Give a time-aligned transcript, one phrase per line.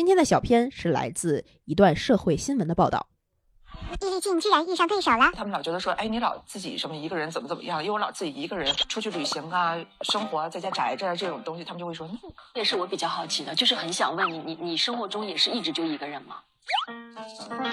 [0.00, 3.08] 今天的小篇是来自一段社会新闻的报道。
[4.00, 12.18] 易立竞居然遇上对手了，他们老觉得说，哎，你老自己什么一个人怎么怎么样，因为我老自己一个人出去旅行啊，生活啊，在家宅着啊这种东西，他们就会说，嗯，
[12.54, 16.36] 也是我比较好奇的，就是很想问你，你你生活中也是一直就一个人吗？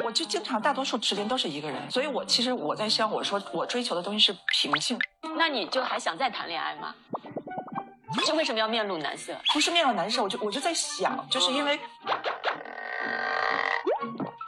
[0.04, 5.00] 我就经常大多数时间都是一个人，所以我其实我在想，我说我追求的东西是平静，
[5.38, 6.94] 那你就还想再谈恋爱吗？
[8.26, 9.36] 这为什么要面露难色？
[9.54, 11.80] 不是面露难色，我就我就在想，就是因为，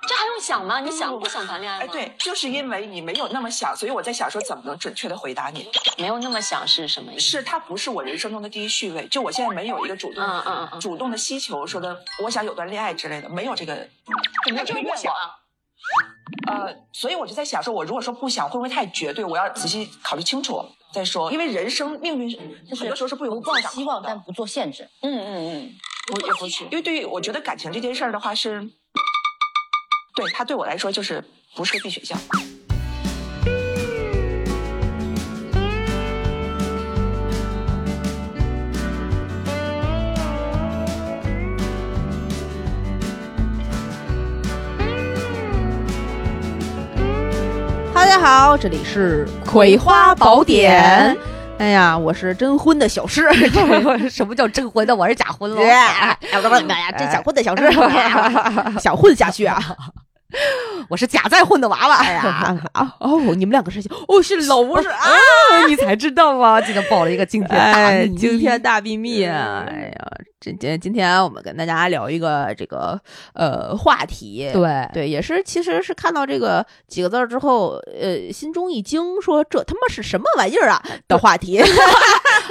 [0.07, 0.79] 这还用想吗？
[0.79, 1.85] 你想不想谈恋爱吗？
[1.85, 5.69] 哎，对，就是因为你没有那么想，所以我在想说怎么能准确的回答你。
[5.97, 7.21] 没有那么想是什么意思？
[7.21, 13.75] 是它不是我人生中的第一序位，就我现在没有一个主动、嗯嗯嗯主动的需求，说的我想有段恋爱之类的，没有这个，
[14.47, 15.15] 有没有这个愿望？
[16.47, 19.23] 呃，所以我就在想说，我如果说不想，会不会太绝对？
[19.23, 22.37] 我要仔细考虑清楚再说，因为人生命运
[22.77, 24.89] 很多时候是不由不抱希望，但不做限制。
[25.01, 25.75] 嗯嗯嗯，
[26.13, 28.61] 我也不是，因为对于我觉得感情这件事儿的话是，
[30.15, 31.23] 对他对我来说就是
[31.55, 32.17] 不是个必选项。
[48.09, 51.15] 家好，这里是《葵花宝典》。
[51.59, 53.29] 哎呀，我是真婚的小诗，
[54.09, 54.95] 什么叫真婚的？
[54.95, 55.61] 我是假婚喽。
[55.61, 56.17] 哎呀，
[56.97, 57.71] 这想混的小诗，
[58.81, 59.61] 想混下去啊！
[60.89, 61.95] 我是假再婚的娃娃。
[61.97, 65.07] 哎呀， 啊哦，你们两个是哦是楼是啊，
[65.67, 66.61] 你才知道吗？
[66.61, 69.65] 今天爆了一个惊天大哎，秘密惊天大秘密啊！
[69.67, 70.07] 哎呀，
[70.39, 72.99] 今今今天我们跟大家聊一个这个
[73.33, 81.59] 呃话题，对对，也是其实是看到这个几个字之后，呃，心中一惊，说这他妈是什么玩意儿啊的话题。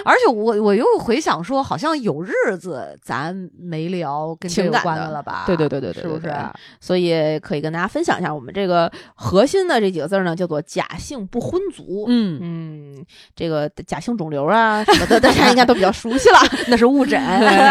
[0.05, 5.45] 而且我我又回想说，好像有日子咱没聊跟这有情感的关了吧？
[5.47, 6.33] 对对对对对是不是？
[6.81, 12.07] 所以可以跟大家分享一下，我们这个核心的这几个字儿呢，叫做假性不婚族。
[12.09, 16.39] 嗯，嗯，这个假性肿瘤啊什么的，大家应该都比较熟悉了。
[16.69, 17.19] 那是误诊。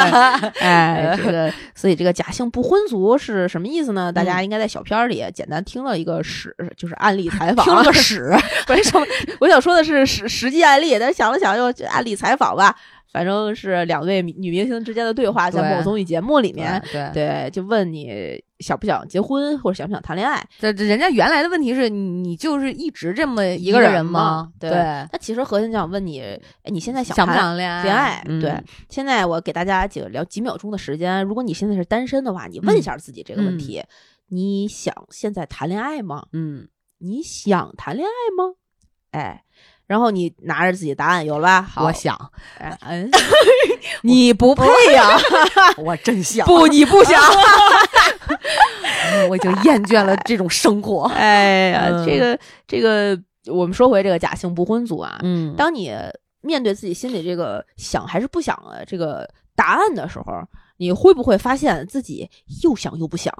[0.59, 4.11] 哎，这个，所以这个假性不婚族是什么意思呢？
[4.11, 8.33] 大家应该在小片儿里简单听了一个史，就是案例采访，听了个史，
[8.69, 9.05] 为什么，
[9.39, 12.75] 我想说的是实实际案例，但想了想又案例采访吧，
[13.11, 20.44] 反正是两位女明星之间的对话，在某综艺节目里面，对对，就问你想不想结婚或者想不想谈恋爱。
[20.59, 24.51] 这这人家原来的问题是你就是一直这么一个个人人吗吗？
[24.59, 27.84] 对，那其实核心就想问你，哎，你现在想想不谈想恋爱？
[27.84, 28.23] 恋爱？
[28.28, 33.84] 嗯对，现在我给大家几个聊几秒钟的时间，如果你现在是单身的话，你问一下自己这个问题：
[34.29, 36.25] 你想现在谈恋爱吗？
[36.34, 36.67] 嗯，
[36.97, 38.56] 你想谈恋爱吗？
[39.12, 39.44] 哎，
[39.87, 41.61] 然后你拿着自己的答案有了吧？
[41.61, 42.13] 好，我想，
[42.59, 43.09] 哎嗯，
[44.03, 45.17] 你不配呀、
[45.77, 47.21] 我真想，不，你不想。
[49.29, 51.03] 我已经厌倦了这种生活。
[51.15, 52.37] 哎呀，嗯这个
[52.67, 53.17] 这个，
[53.51, 55.91] 我们说回这个假性不婚族啊，嗯当你
[56.41, 60.25] 面对自己心里这个想还是不想的这个答案的时候，
[60.77, 62.29] 你会不会发现自己
[62.63, 63.33] 又想又不想？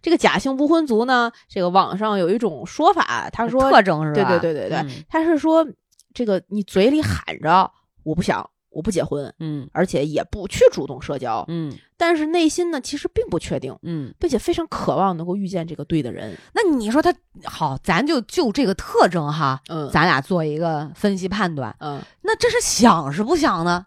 [0.00, 4.28] 这个假性不婚族呢，这个网上有一种说法，他说，特征是吧？
[4.28, 5.66] 对对对对对，嗯他是说
[6.14, 7.70] 这个你嘴里喊着
[8.02, 16.36] 我不想，我不结婚，嗯而且也不去主动社交，嗯但是内心呢其实并不确定，嗯，并且非常渴望能够遇见这个对的人。
[16.52, 17.14] 那你说他
[17.44, 21.74] 好，咱就就这个特征哈，嗯咱俩做一个分析判断。
[21.78, 23.84] 嗯，那这是想是不想呢？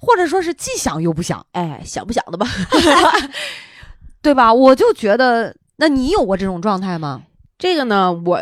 [0.00, 2.46] 或者说是既想又不想，哎，想不想的吧？
[4.24, 4.52] 对吧？
[4.52, 7.22] 我就觉得，那你有过这种状态吗？
[7.56, 8.38] 这个呢，我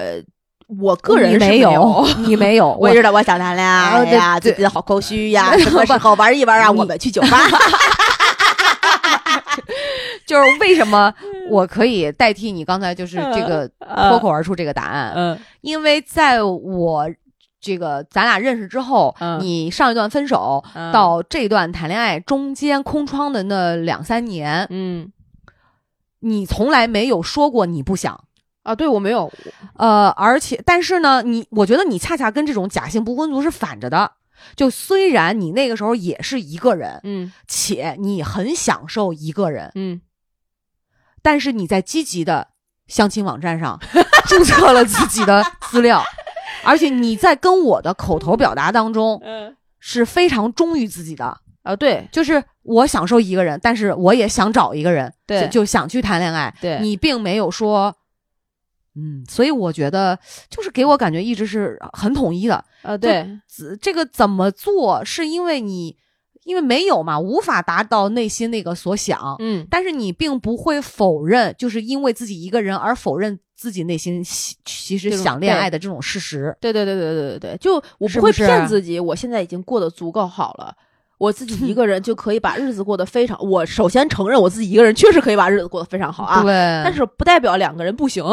[0.81, 6.71] 我个人你没有，你没有， 我知道我想谈恋爱呀，对最近好空 虚呀，什么时候玩一玩啊？
[6.71, 7.39] 我们去酒吧。
[10.27, 11.13] 就是为什么
[11.51, 13.69] 我可以代替你刚才就是这个
[14.09, 17.07] 脱口而出这个答案，嗯因为在我
[17.61, 25.11] 这个咱俩认识之后，嗯你上一段分手、嗯到这段谈恋爱中间空窗的那两三年，嗯
[26.23, 28.25] 你从来没有说过你不想。
[28.63, 29.29] 啊，对我没有，
[29.75, 34.13] 呃，而且但是呢，你我觉得你恰恰跟这种假性不婚族是反着的。
[34.55, 40.01] 就虽然你那个时候也是一个人，嗯且你很享受一个人，嗯
[41.23, 42.49] 但是你在积极的
[42.87, 43.81] 相亲网站上
[44.27, 46.03] 注册了自己的资料，
[46.63, 56.53] 而且你在跟我的口头表达当中嗯是非常忠于自己的，啊，对就是我享受一个人，但是我也想找一个人，对就就想去谈恋爱。
[56.61, 57.95] 对，你并没有说，
[58.95, 60.19] 嗯，所以我觉得
[60.51, 62.65] 就是给我感觉一直是很统一的。
[62.83, 65.97] 啊对，子这个怎么做，是因为你
[66.43, 69.37] 因为没有嘛，无法达到内心那个所想。
[69.39, 76.57] 嗯，但是你并不会否认，就是因为自己一个人而否认自己内心喜其实想恋爱的这种事实。
[76.61, 80.75] 对对对对对对对，就我不会骗自己，我现在已经过得足够好了。
[81.23, 83.39] 我自己一个人就可以把日子过得非常。
[83.41, 86.53] 我首先承认我自己一个人确实可以把日子过得非常好啊，对，
[86.83, 88.25] 但是不代表两个人不行。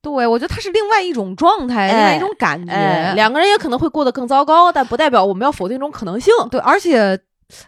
[0.00, 2.72] 对我觉得它是另外一种状态，另外一种感觉。
[2.72, 6.32] 哎，两个人也可能会过得更糟糕，但不代表我们要否定这种可能性。
[6.50, 7.20] 对，而且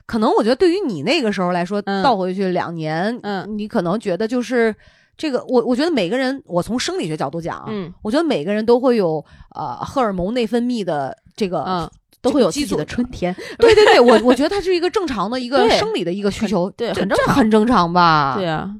[0.06, 4.74] 可能我觉得对于你那个时候来说，嗯倒回去两年，嗯你可能觉得就是
[5.14, 9.22] 这个，我我觉得每个人，我从生理学角度讲啊，嗯我觉得每个人都会有
[9.54, 11.90] 呃荷尔蒙内分泌的这个。
[12.22, 13.34] 嗯，都会有自己的春天。
[13.58, 18.36] 对对对，我我觉得它是一个正常的一个 生理的一个需求，对很正常很正常吧？
[18.36, 18.70] 对啊，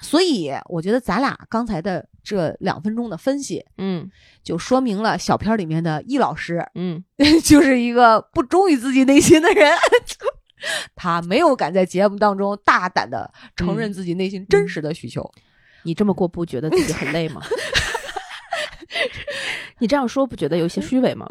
[0.00, 4.10] 所以我觉得咱俩刚才的这两分钟的分析，嗯
[4.42, 7.02] 就说明了小片儿里面的易老师嗯，
[7.44, 9.72] 就是一个不忠于自己内心的人，
[10.96, 15.30] 他没有敢在节目当中大胆的承认自己内心真实的需求。
[15.84, 17.42] 你这么过不觉得自己很累吗？
[19.78, 21.26] 你这样说不觉得有一些虚伪吗？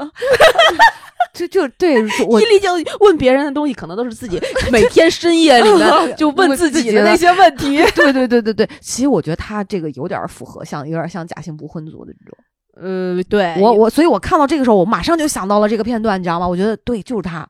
[1.34, 2.70] 就就对我伊丽静
[3.00, 4.42] 问别人的东西，可能都是自己
[4.72, 7.78] 每天深夜里面 就问自己的那些问题。
[7.96, 12.38] 对对对对对，其实我觉得他这个有点符合像有点像假性不婚族的这种。
[12.82, 16.48] 呃，对我我所以，我看到这个时候，我马上就想到了这个片段，你知道吗？
[16.48, 17.48] 我觉得对，就是他。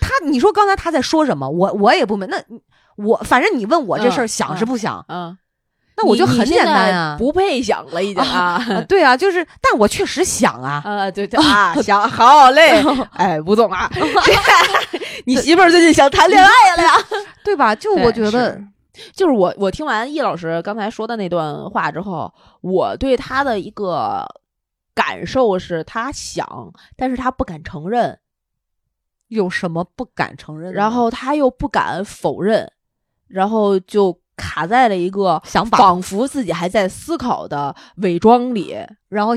[0.00, 1.48] 他，你说刚才他在说什么？
[1.48, 2.26] 我我也不明。
[2.28, 2.42] 那
[2.96, 5.04] 我反正你问我这事儿嗯想是不想？
[5.08, 5.36] 嗯，
[5.98, 7.16] 那我就很简单啊。
[7.18, 8.54] 不配想了已经啊。
[8.54, 10.80] 啊对啊，就是，但我确实想啊。
[10.84, 12.82] 啊，对 对啊， 想好嘞，
[13.14, 13.90] 哎，吴总啊，
[15.26, 16.92] 你媳妇儿最近想谈恋爱了呀？
[17.44, 17.74] 对吧？
[17.74, 18.64] 就我觉得，是
[19.12, 24.26] 就是我我听完易老师刚才说的那段话之后，我对他的一个
[24.94, 28.18] 感受是，他想，但是他不敢承认，
[29.28, 30.72] 有什么不敢承认？
[30.72, 32.70] 然后他又不敢否认，
[33.28, 38.74] 然后就卡在了一个想把仿佛自己还在思考的伪装里。
[39.10, 39.32] 然后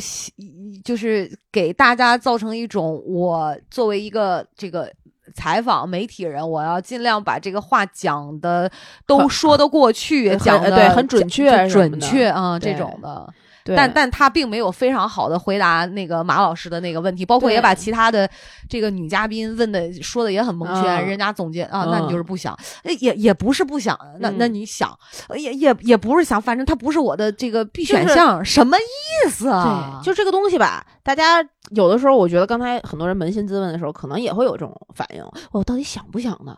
[0.83, 4.92] 就是给大家造成一种，我作为一个这个
[5.33, 8.69] 采访媒体人，我要尽量把这个话讲的
[9.07, 13.33] 都说得过去，讲的对很准确准确啊、对这种的。
[13.63, 18.29] 对但但他并没有非常好的回答那个马老师的那个问题，包括也把其他的
[18.69, 24.97] 这个女嘉宾问的说的也很蒙圈，嗯人家总结啊，嗯那你就是不想，呃也也不是不想，那那嗯你想，
[25.29, 29.99] 呃也也也不是想，反正他不是我的这个必选就是项，什么意思啊？
[30.01, 36.57] 对，就这个东西吧，大家有的时候，我觉得刚才很多人扪心自问的时候，可能也会有这种反应：我到底想不想呢？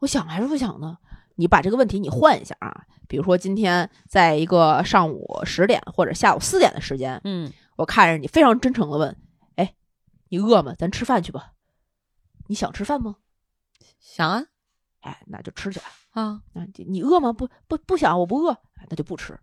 [0.00, 0.96] 我想还是不想呢？
[1.36, 9.16] 你把这个问题你换一下啊，比如说今天在一个上午十点或者下午四点的时间，嗯，我看着你非常真诚的问：
[9.56, 9.74] 哎，
[10.28, 10.74] 你饿吗？
[10.78, 11.52] 咱吃饭去吧。
[12.46, 13.16] 你想吃饭吗？
[13.98, 14.44] 想啊
[15.00, 15.86] 哎，那就吃去吧。
[16.10, 17.32] 啊，那，你你饿吗？
[17.32, 19.38] 不不不想，我不饿，哎那就不吃。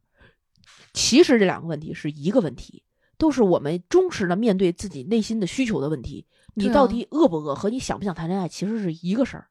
[0.93, 2.83] 其实这两个问题是一个问题，
[3.17, 6.27] 都是我们忠实的面对自己内心的需求的问题。
[6.53, 9.47] 你到底饿不饿和你想不想谈恋爱其实是一个事儿，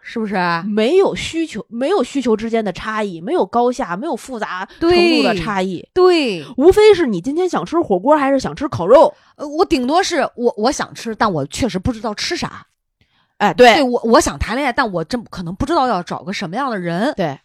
[0.00, 0.64] 是不是啊？
[0.66, 9.12] 没有需求，没有需求之间的差异，没有高下，没有复杂程度的差异，对，无非是你今天想吃火锅还是想吃烤肉。
[9.36, 12.66] 呃我顶多是我我想吃，但我确实不知道吃啥。
[13.36, 17.38] 哎，对对我我想谈恋爱，但我真可能不知道要找个什么样的人，对，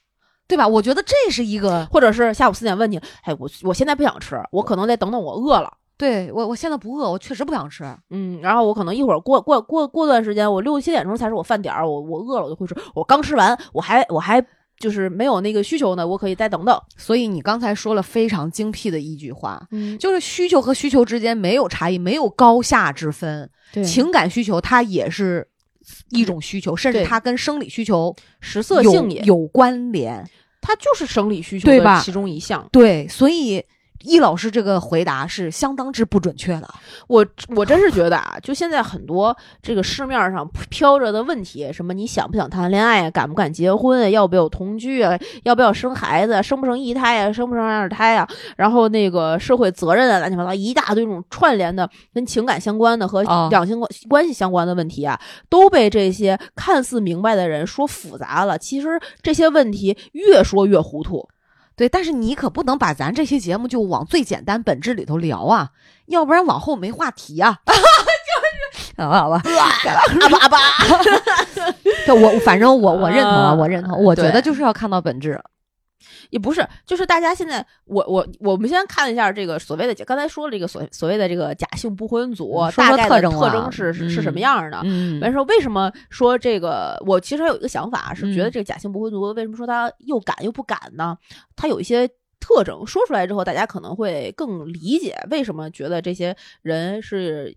[0.47, 0.67] 对吧？
[0.67, 5.72] 我觉得这是一个，或者是下午四点问你，哎，我我现在不想吃，我可能得等等我饿了。
[6.03, 7.83] 对我我现在不饿，我确实不想吃。
[8.10, 12.75] 嗯，然后我可能一会儿过过过过段时间，我六七点钟才是我饭点儿，我我饿了我就会吃。
[12.93, 14.45] 我刚吃完，我还我还
[14.77, 16.77] 就是没有那个需求呢，我可以再等等。
[16.98, 23.50] 所以你刚才说了非常精辟的一句话，嗯，就是需求和需求之间没有差异，没有高下之分。
[23.72, 25.48] 对情感需求它也是
[26.10, 30.29] 一种需求，甚至它跟生理需求食色性也，有关联。
[30.62, 32.67] 它就是生理需求的其中一项。
[32.72, 33.63] 对，所以
[34.03, 36.69] 易老师这个回答是相当之不准确的。
[37.07, 55.19] 我我真是觉得啊，就现在很多这个市面上飘着的问题，什么你想不想谈恋爱啊，敢不敢结婚啊，要不要同居啊，要不要生孩子啊，生不生一胎啊，生不生二胎啊，然后那个社会责任啊，乱七八糟一大堆这种串联的跟情感相关的和哦两性关关系相关的问题啊，
[55.50, 58.57] 都被这些看似明白的人说复杂了。
[58.57, 61.27] 其实这些问题越说越糊涂。
[61.75, 65.70] 对，但是你可不能把咱这些节目就往最简单本质里头聊啊，
[66.08, 67.60] 要不然往后没话题啊。
[67.65, 67.74] 就
[68.80, 69.42] 是，好吧，好吧，
[70.22, 70.58] 阿巴阿巴，
[72.06, 75.39] 对我反正我我认同啊，啊我认同，我觉得就是要看到本质。
[76.34, 84.82] 也不是，就是大家现在，我我我们先看一下这个所谓的刚才说了这个所所谓的这个假性不婚族，嗯说大概的特征啊特征是是是什么嗯样的？
[84.84, 87.00] 嗯完事儿为什么说这个？
[87.06, 91.16] 我其实还有一个想法，是觉得嗯这个假性不婚族为什么说他又敢又不敢呢？
[91.56, 92.10] 他有一些
[92.40, 97.56] 特征，说出来之后，大家可能会更理解为什么觉得这些人是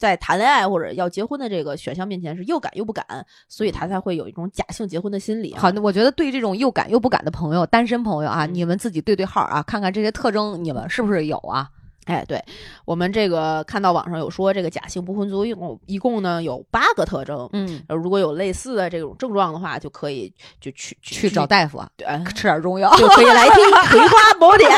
[0.00, 3.04] 在谈恋爱或者要结婚的这个选项面前是又敢又不敢，
[3.48, 5.60] 所以他才会有一种假性结婚的心理、啊。
[5.60, 11.68] 好，那我觉得对这种又敢又不敢的朋友，单身朋友啊，嗯你们自己对对号啊，看看这些特征，你们是不是有啊？
[12.06, 12.42] 哎，对
[12.84, 17.48] 我们这个看到网上有说，这个假性不婚族一共一共呢有八个特征。
[17.52, 22.90] 嗯，呃，如果有类似的这种症状的话，就可以就去去找大夫啊，对，吃点中药。
[22.96, 24.68] 就可以来听《葵花宝典》。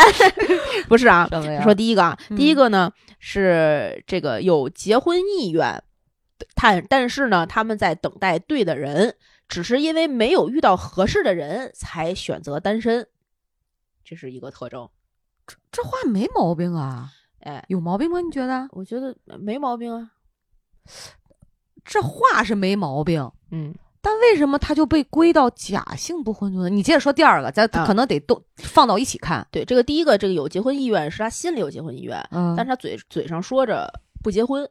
[0.89, 1.29] 不是啊，
[1.63, 5.83] 说第一个啊，嗯第一个呢是这个有结婚意愿，
[6.55, 9.15] 但但是呢，他们在等待对的人，
[9.49, 13.07] 只是因为没有遇到合适的人才选择单身，
[14.05, 14.89] 这是一个特征。
[15.47, 18.21] 这这话没毛病啊，哎，有毛病吗？
[18.21, 18.69] 你觉得？
[18.73, 20.11] 我觉得没毛病啊。
[21.85, 26.69] 这话是没毛病，嗯，但为什么他就被归到假性不婚族呢？
[26.69, 29.47] 你接着说第二个，咱啊可能得都放到一起看。
[29.51, 34.69] 对，这个第一个，这个有结婚意愿是他心里有结婚意愿，嗯但是他嘴嘴上说着不结婚，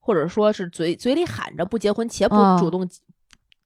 [0.00, 2.88] 或者说是嘴嘴里喊着不结婚，且不啊主动，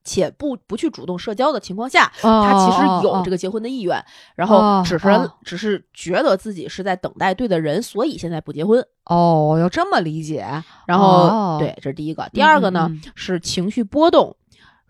[0.04, 4.02] 且不不去主动社交的情况下，他他其实有这个，结婚的意愿，
[4.35, 8.85] 然后哦只是、哦只是觉得自己是在等待对的人，所以现在不结婚。
[9.04, 10.47] 哦，要这么理解。
[10.87, 12.28] 然后、哦对，这是第一个。
[12.33, 14.37] 第二个呢、是情绪波动，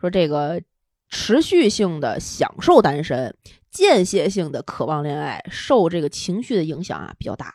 [0.00, 0.60] 说这个
[1.08, 3.34] 持续性的享受单身，
[3.70, 7.54] 间歇性的渴望恋爱，受这个情绪的影响啊比较大。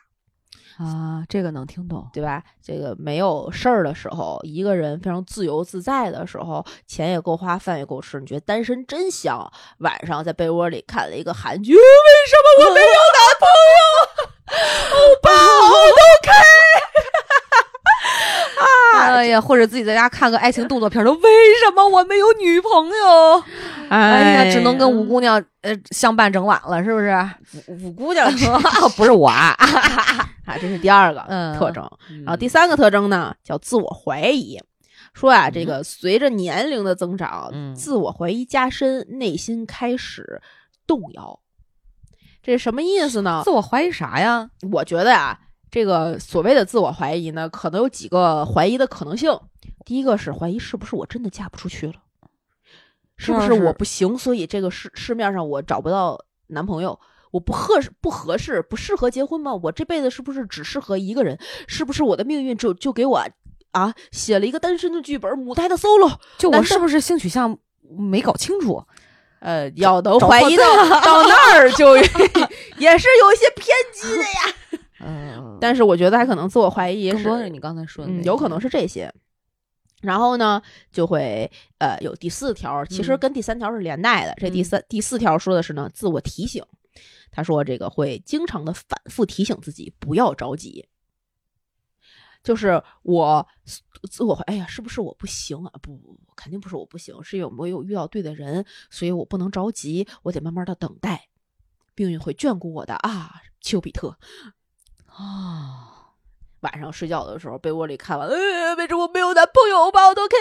[0.78, 2.08] 啊，这个能听懂。
[2.12, 2.42] 对吧？
[2.62, 9.50] 这个没有事儿的时候，一个人非常自由自在的时候，钱也够花，饭也够吃，你觉得单身真香。
[9.78, 14.32] 晚上在被窝里看了一个韩剧，为什么我没有男朋友？
[14.46, 16.02] 欧巴，我都
[19.14, 21.30] 哎呀，或者自己在家看个爱情动作片儿，说为
[21.64, 23.44] 什么我没有女朋友？
[23.88, 27.16] 哎呀，只能跟五姑娘呃相伴整晚了，是不是？
[27.68, 28.30] 五五姑娘
[28.96, 29.54] 不是我啊，
[30.44, 31.82] 啊，这是第二个嗯特征。
[32.08, 34.58] 然然后第三个特征呢，叫自我怀疑。
[35.14, 40.42] 说啊，这嗯个随着年龄的增长，嗯自我怀疑加深，内心开始
[40.86, 41.40] 动摇。
[42.42, 43.40] 这是什么意思呢？
[43.44, 44.48] 自我怀疑啥呀？
[44.72, 45.38] 我觉得呀、
[45.70, 49.38] 这个所谓的自我怀疑呢，可能有几个怀疑的可能性。
[49.84, 51.94] 第一个是怀疑是不是我真的嫁不出去了，
[53.16, 56.18] 是不是我不行，所以这个市市面上我找不到
[56.48, 56.98] 男朋友，
[57.30, 59.54] 我不合适不合适不适合结婚吗？
[59.54, 61.38] 我这辈子是不是只适合一个人？
[61.68, 63.24] 是不是我的命运就就给我
[63.72, 66.16] 啊写了一个单身的剧本，母胎的 solo？
[66.38, 67.56] 就我是不是性取向
[67.98, 68.82] 没搞清楚？
[69.40, 70.64] 呃，要能怀疑到
[71.02, 71.96] 到那儿就
[72.78, 74.80] 也是有一些偏激的呀。
[75.00, 79.12] 嗯，但是我觉得还可能自我怀疑也是更多是你刚才说的嗯，有可能是这些。
[80.02, 80.62] 然后呢，
[80.92, 84.34] 就会呃有第四条，其实嗯跟第三条是连带的。
[84.36, 86.62] 这第嗯三、第四条说的是呢，自我提醒。
[87.30, 90.86] 他说这个会经常的反复提醒自己不要着急。
[92.42, 93.46] 就是我
[94.10, 95.72] 自我怀，哎呀，是不是我不行啊？
[95.82, 101.28] 不不不，肯定不是我不行，是有没有遇到对的人，所以我不能着急，我得慢慢的等待，
[101.96, 104.16] 命运会眷顾我的啊，丘比特。
[105.16, 105.82] 啊。
[106.60, 109.92] 晚上睡觉的时候，被窝里看完，呃，为什么我没有男朋友？
[109.92, 110.34] 把我都给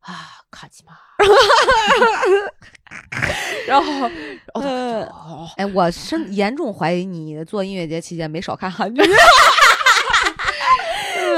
[0.00, 0.92] 啊，卡吉玛。
[3.66, 4.10] 然后，
[4.54, 9.02] 呃哦，哎，我深严重怀疑你做音乐节期间没少看韩剧。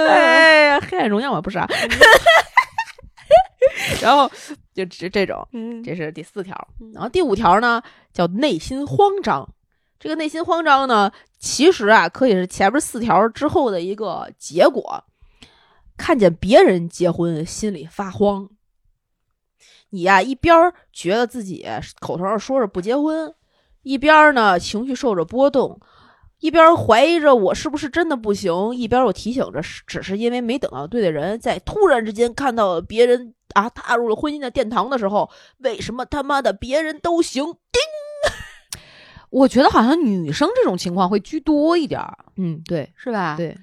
[0.08, 1.66] 哎呀，黑暗荣耀嘛，不是啊。
[4.02, 4.30] 然后
[4.74, 6.54] 就这这种，嗯这是第四条。
[6.92, 7.80] 然后第五条呢，
[8.12, 9.48] 叫内心慌张。
[10.04, 15.02] 这个内心慌张呢，其实啊，可以是前面四条之后的一个结果。
[15.96, 18.50] 看见别人结婚，心里发慌。
[19.88, 21.66] 你呀、一边觉得自己
[22.00, 23.34] 口头上说着不结婚，
[23.82, 25.80] 一边呢情绪受着波动，
[26.40, 35.30] 一边怀疑着我是不是真的不行，一边又提醒着只是因为没等到对的人，在突然之间看到别人啊踏入了婚姻的殿堂的时候，
[35.61, 37.42] 为什么他妈的别人都行？
[37.42, 37.80] 叮
[39.35, 43.57] 我觉得好像女生这种情况会居多一点儿，嗯，对是吧？，对，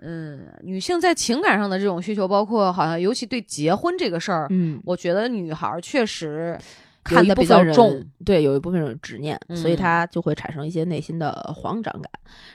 [0.00, 6.58] 嗯，女性在情感上的这种需求，包括好像尤其对结婚这个事儿，嗯，我觉得女孩儿确实
[7.04, 12.10] 看得比较重。，对，有一部分人执念，所以她就会产生一些内心的慌张感。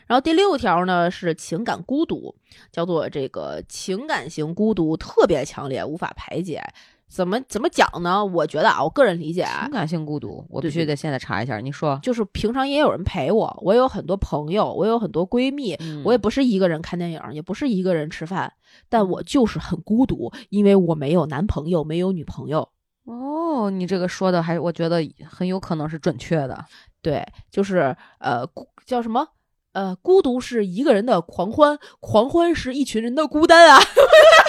[0.06, 2.36] 然后第六条呢是情感孤独，
[2.74, 6.62] 叫做这个情感型孤独特别强烈，无法排解。
[7.10, 8.26] 怎么怎么讲呢？
[8.26, 11.60] 我觉得啊，我个人理解啊情，感性孤独，我必须得现在查一下。
[11.60, 18.52] 你说，就是平常也有人陪我，我有很多朋友，我有很多闺蜜，嗯我也不是一个人看电影，也不是一个人吃饭，
[18.90, 22.68] 但我就是很孤独，因为我没有男朋友，没有女朋友。
[23.06, 26.66] 哦，你这个说的还我觉得很有可能是准确的。
[27.02, 29.28] 对，就是呃，孤叫什么？
[29.74, 33.80] 呃，孤独是一个人的狂欢，狂欢是一群人的孤单啊！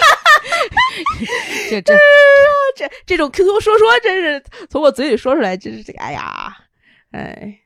[1.69, 1.93] 这这
[2.75, 6.55] 这这种 QQ 说说，真是从我嘴里说出来，真是这个，哎呀，
[7.11, 7.59] 哎，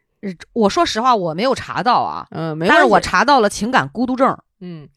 [0.54, 4.38] 我说实话，我没有查到啊，嗯、没但是我查到了情感孤独症。
[4.62, 4.88] 嗯，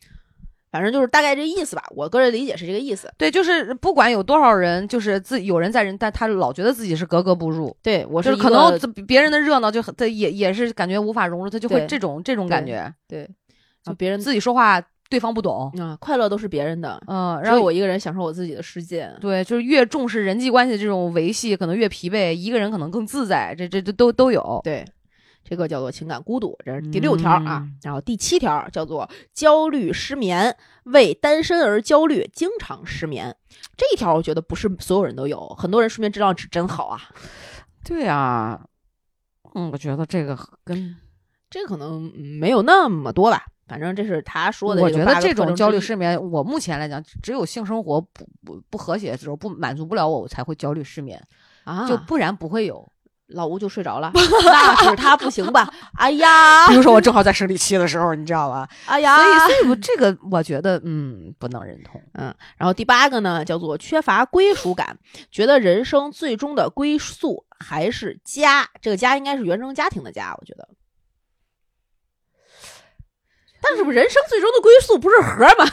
[0.71, 1.85] 反正就是大概这意思吧。
[1.91, 3.13] 我个人理解是这个意思。
[3.17, 13.31] 对，就是不管有多少人，就是自有人在人，但他老觉得自己是格格不入，对我就是是可能这别人的热闹就很，他也也是感觉无法融入，他就会这种这种感对觉，对，
[13.85, 19.15] 就别人自己说话对方不懂，啊，快乐都是别人的，嗯，然后我一个人享受我自己的世界。
[19.21, 24.59] 对，就是越重视人际关系这种维系，可能越疲惫，一个人可能更自在，这这这都都有。
[24.65, 24.83] 对，
[25.45, 27.61] 这个叫做情感孤独，这是第六条啊。
[27.63, 33.37] 嗯然后第七条叫做焦虑失眠，为单身而焦虑，经常失眠。
[33.77, 37.03] 这一条我觉得不是所有人都有，很多人睡眠质量是真好啊。
[37.85, 38.65] 对啊，
[39.55, 40.97] 嗯，我觉得这个跟
[41.51, 51.19] 这个可能嗯没有那么多吧，反正这是他说的我觉得这种焦虑失眠，我目前来讲，只有性生活不不不和谐的时候，不满足不了我，我才会焦虑失眠，
[51.65, 52.87] 啊，就不然不会有。
[53.29, 54.11] 老吴就睡着了，
[54.45, 55.67] 那是他不行吧？
[55.97, 58.69] 哎呀比，如说我 正好在生理期的时候，你知道吧？
[58.85, 61.99] 哎呀，所以，所以我这个我觉得，嗯，不能认同。
[62.13, 64.99] 嗯，然后第八个呢，叫做缺乏归属感，
[65.31, 68.69] 觉得人生最终的归宿还是家。
[68.83, 70.69] 这个家应该是原生家庭的家，我觉得。
[73.63, 75.65] 但是人生最终的归宿不是盒吗？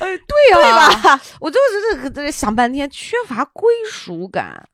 [0.00, 1.20] 呃，对呀对呀、吧？
[1.40, 4.68] 我就是这个这想半天，缺乏归属感。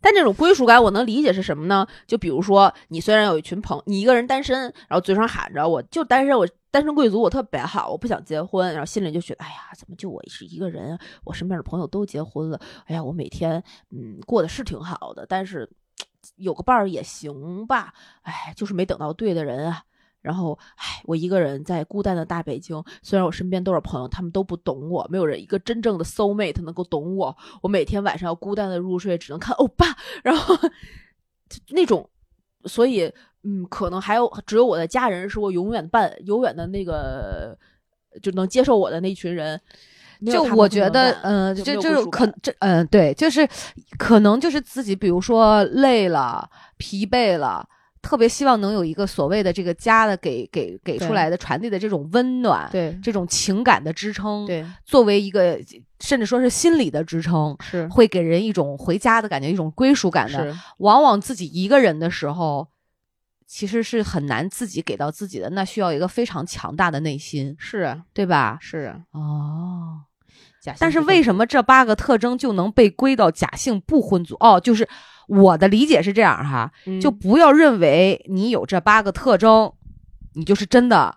[0.00, 1.86] 但这种归属感，我能理解是什么呢？
[2.06, 10.98] 就比如说，你虽然有一群朋你一个人单身，然后嘴上喊着我就单身，我单身贵族，我特别好，我不想结婚，然后心里就觉得，哎呀，怎么就我是一个人啊？
[11.24, 15.68] 我身边的朋友都结婚了，哎呀，我每天嗯过得是挺好的，但是
[16.36, 19.82] 有个伴儿也行吧，哎，就是没等到对的人啊。
[20.28, 27.34] 然后，唉，我一个人在孤单的大北京，虽然我身边都是朋友，他们都不懂我，没有人一个真正的 soul mate 能够懂我。
[27.62, 29.86] 我每天晚上要孤单的入睡，只能看欧巴，
[30.22, 30.54] 然后
[31.48, 32.06] 就那种，
[32.66, 33.10] 所以，
[33.42, 37.56] 嗯，可能还有只有我的家人是我永远伴、永远的那个
[38.22, 39.58] 就能接受我的那群人。
[40.26, 43.48] 就我觉得，嗯、就这就可这，嗯、对，就是
[43.96, 47.66] 可能就是自己，比如说累了、疲惫了。
[48.00, 52.98] 特别希望能有一个所谓的这个家的给给给出来的传递的这种温暖，对。
[53.02, 54.64] 这种情感的支撑，对。
[54.84, 55.58] 作为一个
[56.00, 57.86] 甚至说是心理的支撑，是。
[57.88, 60.56] 会给人一种回家的感觉，一种归属感的。
[60.78, 62.68] 往往自己一个人的时候，
[63.46, 67.78] 其实是很难自己给到自己的，那需要一个非常强大的内心，是。
[67.78, 68.58] 啊对吧？
[68.60, 68.78] 是。
[68.78, 70.00] 啊，哦，
[70.62, 74.36] 假性但是为什么这八个特征就能被归到假性不婚族？
[74.40, 74.88] 哦，就是
[75.28, 79.72] 我的理解是这样哈，嗯就不要认为你有这八个特征，
[80.34, 81.16] 你就是真的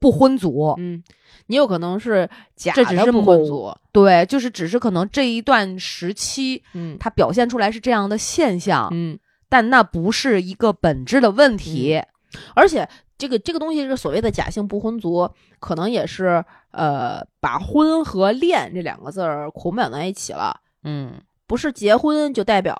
[0.00, 0.74] 不婚族。
[0.78, 1.02] 嗯，
[1.46, 9.18] 你有可能是假这只是的不婚族，对，就是只是可能这一段时期，嗯它表现出来是这样的现象，嗯，
[9.48, 12.02] 但那不是一个本质的问题。
[12.54, 21.14] 而且这个这个东西是所谓的假性不婚族，可能也是呃把婚和恋这两个字儿捆绑在一起了，嗯
[21.46, 22.74] 不是结婚就代表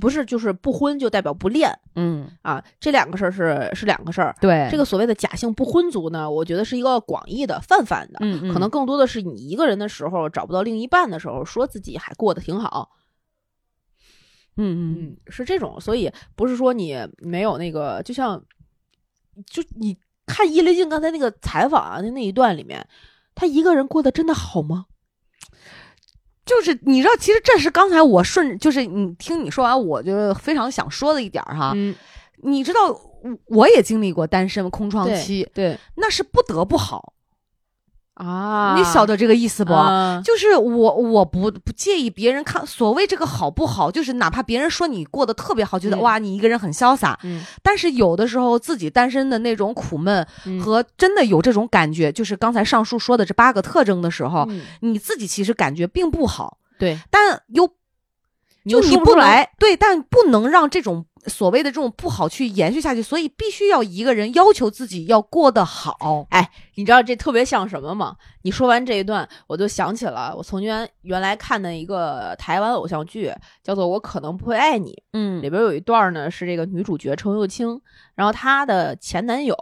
[0.00, 4.34] 不是就是不婚就代表不恋嗯，啊，这两个事儿是是两个事儿。
[4.40, 12.90] 对，这个所谓的假性不婚族呢，我觉得是一个广义的、泛泛的，嗯嗯可能更多的是你一个人的时候找不到另一半的时候，说自己还过得挺好，
[14.56, 18.42] 嗯嗯嗯，是这种，所以不是说你没有那个，就像，
[19.46, 22.86] 就你看伊雷静刚才那个采访啊，那那一段里面，
[23.34, 24.86] 他一个人过得真的好吗？
[26.44, 31.72] 就是你知道，其实这是刚才我顺，就是你听你说完，我就非常想说的一点儿哈。
[31.74, 31.94] 嗯，
[32.42, 37.12] 你知道，我我也经历过单身空窗对期，对那是不得不好，
[38.24, 38.74] 啊。
[38.76, 39.72] 你晓得这个意思不？
[39.72, 40.20] 啊。
[40.24, 46.00] 就是我我不不介意别人看所谓这个好不好，就是哪怕别人说你过得特别好，觉得、嗯。
[46.00, 47.44] 哇你一个人很潇洒，嗯。
[47.62, 50.60] 但是有的时候自己单身的那种苦闷嗯。
[50.60, 54.62] 和真的有这种感觉，就是刚才上述说的这八个特征的时候，嗯。
[54.80, 57.68] 你自己其实感觉并不好，对，但又
[58.64, 66.26] 又就你不来，对，但不能让这种所谓的这种不好去延续下去，所以必须要一个人要求自己要过得好。
[66.30, 68.16] 哎你知道这特别像什么吗？
[68.42, 73.32] 你说完这一段，我就想起了我曾经原来看的一个台湾偶像剧，
[73.62, 74.90] 叫做《我可能不会爱你》。
[75.12, 77.80] 嗯里边有一段呢，是这个女主角程又青，
[78.14, 79.54] 然后她的前男友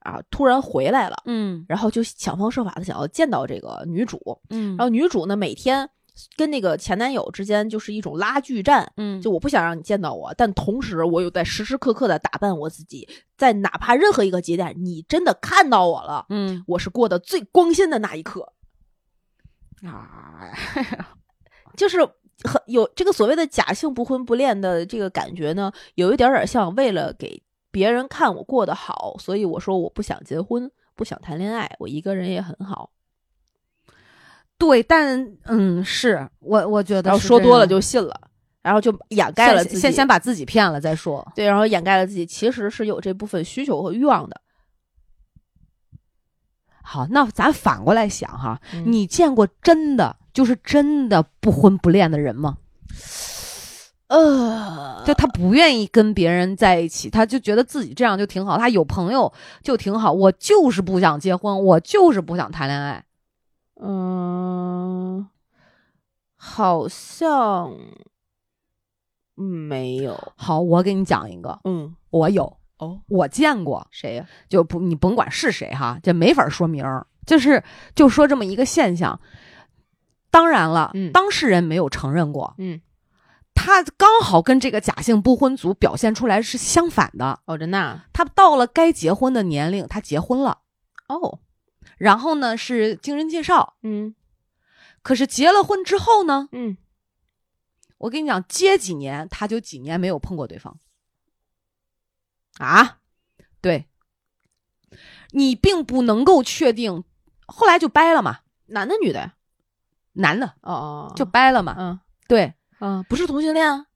[0.00, 4.18] 啊突然回来了，嗯然后就想方设法的想要见到这个女主，
[4.50, 5.88] 嗯然后女主呢每天
[6.36, 18.52] 跟那个前男友之间就是一种拉锯战，嗯就我不想让你见到我，但同时我又在时时刻刻的打扮我自己，在哪怕任何一个节点，你真的看到我了，嗯我是过得最光鲜的那一刻，
[19.84, 20.50] 啊，
[21.76, 21.98] 就是
[22.42, 32.90] 很有这个所谓的假性不婚不恋的这个感觉呢，有一点点像为了给别人看我过得好，所以我说我不想结婚，不想谈恋爱，我一个人也很好。
[34.60, 38.14] 对，但嗯，是我我觉得然后说多了就信了，
[38.60, 41.26] 然后就掩盖了自己，先先先把自己骗了再说。
[41.34, 44.38] 对，然后掩盖了自己其实是有这部分需求和欲望的。
[46.82, 52.58] 好，那咱反过来想哈，嗯你见过真的就是真的不婚不恋的人吗？
[54.08, 60.12] 呃，就他不愿意跟别人在一起，他就觉得自己这样就挺好，他有朋友就挺好。
[60.12, 63.02] 我就是不想结婚，我就是不想谈恋爱。
[63.82, 65.28] 嗯，
[66.36, 67.74] 好像
[69.34, 70.32] 没有。
[70.36, 77.62] 好，我给你讲一个，嗯，我有，哦，我见过，谁呀、就不你甭管是谁哈，这没法说名儿，就是
[77.94, 79.18] 就说这么一个现象。
[80.30, 82.80] 当然了，嗯当事人没有承认过，嗯，
[83.54, 87.40] 他刚好跟这个假性不婚族表现出来是相反的。
[87.46, 88.06] 哦，真的啊？
[88.12, 90.58] 他到了该结婚的年龄，他结婚了，
[91.08, 91.40] 哦，
[92.00, 94.14] 然后呢是经人介绍，嗯。
[95.02, 96.78] 可是结了婚之后呢，嗯，
[97.98, 100.78] 我跟你讲，接几年他就几年没有碰过对方。
[102.58, 102.98] 啊，
[103.60, 103.86] 对，
[105.32, 107.04] 你并不能够确定，
[107.46, 109.34] 后来就掰了嘛，男的女的呀？
[110.14, 110.54] 男的。
[110.62, 111.76] 哦哦，就掰了嘛。
[111.78, 112.00] 嗯。
[112.26, 112.54] 对。
[112.80, 113.86] 嗯，不是同性恋啊？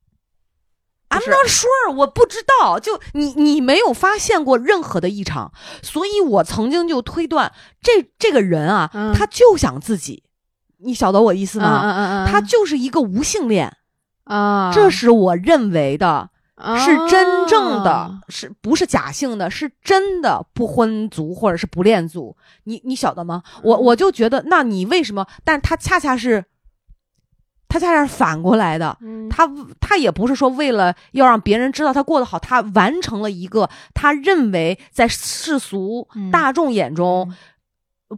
[1.20, 10.24] 是 not sure，我不知道，就你你没有发现过任何的异常，所以我曾经就推断这这个人啊，嗯他就想自己，
[10.78, 11.80] 你晓得我意思嗯吗？
[11.82, 13.76] 嗯嗯，他就是一个无性恋，
[14.24, 16.30] 啊，这是我认为的。
[16.78, 19.50] 是真正的啊，是不是假性的？
[19.50, 23.42] 是真的不婚族或者是不恋族，你你晓得吗？
[23.64, 25.26] 我嗯我就觉得，那你为什么？
[25.42, 26.44] 但他恰恰是，
[27.74, 28.96] 他恰恰是反过来的。
[29.00, 37.34] 嗯他他也不是说为了要让别人知道他过得好，他完成了一个他认为在世俗嗯大众眼中、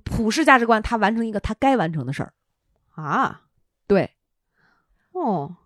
[0.05, 2.33] 普世价值观，他完成一个他该完成的事儿。
[2.97, 3.40] 啊，
[3.87, 4.11] 对，
[5.12, 5.57] 哦，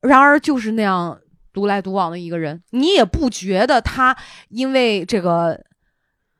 [0.00, 1.18] 然而就是那样
[1.52, 4.16] 独来独往的一个人，你也不觉得他
[4.50, 5.64] 因为这个，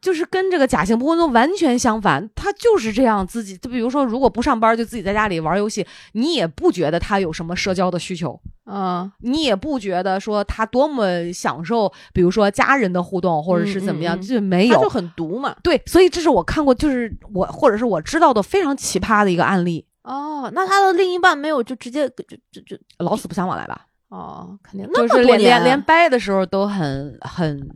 [0.02, 3.56] 就是跟这个假性不婚族完全相反，他就是这样自己。
[3.56, 14.74] 就比如说，如果不上班就自己在家里玩游戏，你也不觉得他有什么社交的需求，嗯你也不觉得说他多么享受，比如说家人的互动或者是怎么样，嗯嗯嗯就没有。
[14.74, 15.54] 他就很毒嘛。
[15.62, 23.86] 对，所以这是我看过，就是我或者是我知道的非常奇葩的一个案例，哦，那他的另一半没有就直接就就就老死不相往来吧。
[24.08, 27.66] 哦，肯定那就是连连连掰的时候都很很就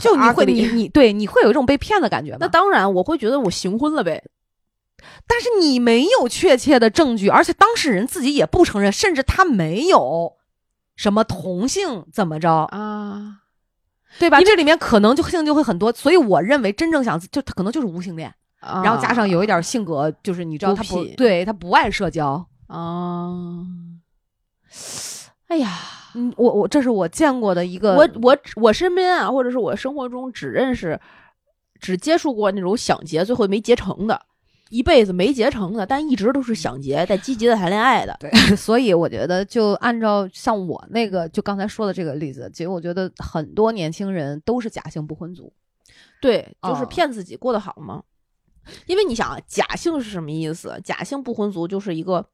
[0.00, 2.38] 就你会你 你对你会有一种被骗的感觉吗？
[2.40, 4.22] 那当然我会觉得我行婚了呗。
[5.26, 10.34] 但是你没有确切的证据，而且当事人自己也不承认，甚至他没有
[10.94, 13.38] 什么同性怎么着，啊，
[14.18, 14.40] 对吧？
[14.40, 22.46] 这里面可能就性就会很多，所以我认为真正想就他可能就是无性恋，然后加上有一点性格，就是你知道他不对他不爱社交。
[22.68, 23.64] 啊，
[25.48, 25.68] 哎呀，
[26.14, 31.00] 嗯，我我这是我见过的一个，我我我身边啊，或者是我生活中只认识、
[31.80, 34.20] 只接触过那种想结最后没结成的，
[34.70, 38.16] 一辈子没结成的，但一直都是想结，在积极的谈恋爱的。
[38.20, 45.52] 对， 所以我觉得就按照像我那个就刚才说的这个例子，其实我觉得很多年轻人都是假性不婚族。
[46.20, 48.02] 对，就是哦骗自己过得好嘛。
[48.86, 50.80] 因为你想啊，假性是什么意思？
[50.84, 52.24] 假性不婚族就是一个，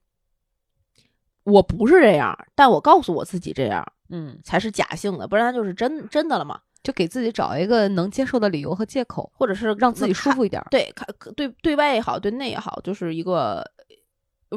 [1.51, 6.61] 我不是这样，但我告诉我自己这样嗯，才是假性的，不然它就是真真的了嘛。
[6.81, 10.45] 就给自己找一个能接受的理由和借口，或者是让自己舒服。
[10.45, 10.69] 一点儿。
[10.71, 11.07] 对，看
[11.37, 13.63] 对对外也好，对内也好，就是一个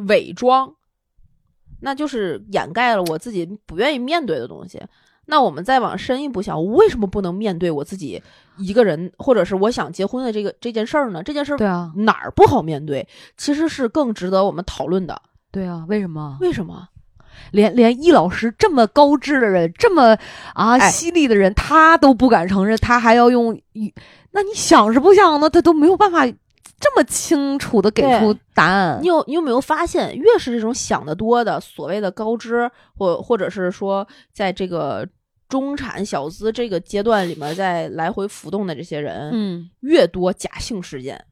[0.08, 0.72] 伪装，
[1.82, 4.82] 那就是掩盖了我自己不愿意面对的东西。
[5.26, 8.22] 那我们再往深一步想，我为什么不能面对我自己
[8.58, 11.24] 一个人，或者是我想结婚的这个这件事儿呢？
[11.24, 13.06] 这件事儿对啊，哪儿不好面对？
[13.36, 15.20] 其实是更值得我们讨论的。
[15.52, 16.38] 对啊，为什么？
[16.40, 16.88] 为什么？
[17.52, 20.18] 连连易老师这么高知的人，这么
[20.54, 23.92] 啊哎犀利的人，他都不敢承认，他还要用一，
[24.32, 25.50] 那你想是不想呢？
[25.50, 29.08] 他都没有办法这么清楚的给出答案你。
[29.08, 35.08] 有你有没有发现，越是这种想得多的所谓的高知，或或者是说在这个
[35.48, 41.26] 中产小资这个阶段里面在来回浮动的这些人，嗯，越多假性事件，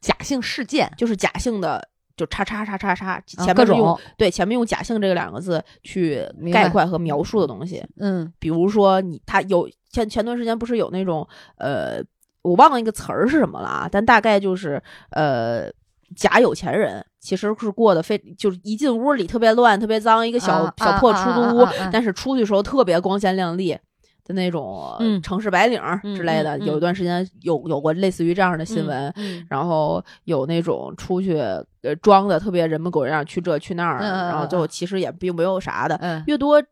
[0.00, 1.88] 假性事件就是假性的。
[2.16, 11.26] 就叉叉叉叉叉，啊前面用、对前面用假性这个两个字去概括和描述的东西，嗯比如说你他有前前段时间不是有那种
[11.58, 12.02] 呃，
[12.42, 15.68] 我忘了一个词儿是什么了啊，但大概就是呃
[16.14, 23.76] 假有钱人其实是过得非就是一进屋里特别乱特别脏一个小、啊小破出租屋，但是出去的时候特别光鲜亮丽。
[24.24, 25.20] 的那种嗯。
[25.22, 25.80] 城市白领
[26.16, 36.22] 之类的，有一段时间有有过类似于这样的新闻，嗯然后有那种出去呃装的特别人模狗样，去这去那儿，然后最后其实也并没有啥的，嗯。
[36.26, 36.62] 越多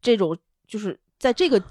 [0.00, 1.62] 这种就是在这个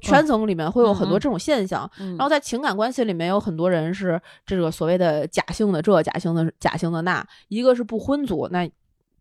[0.00, 8.68] 圈层里面会有很多这种现象，嗯，然后在情感关系里面有很多人是这个所谓的假性的这假性的假性的那，一个是不婚族，那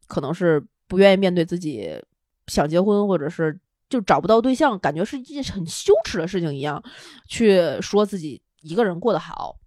[0.07, 1.99] 可能是不愿意面对自己
[2.47, 3.59] 想结婚或者是。
[3.89, 6.83] 就找不到对象，感觉是一件很羞耻的事情一样，
[7.27, 9.57] 去说自己一个人过得好。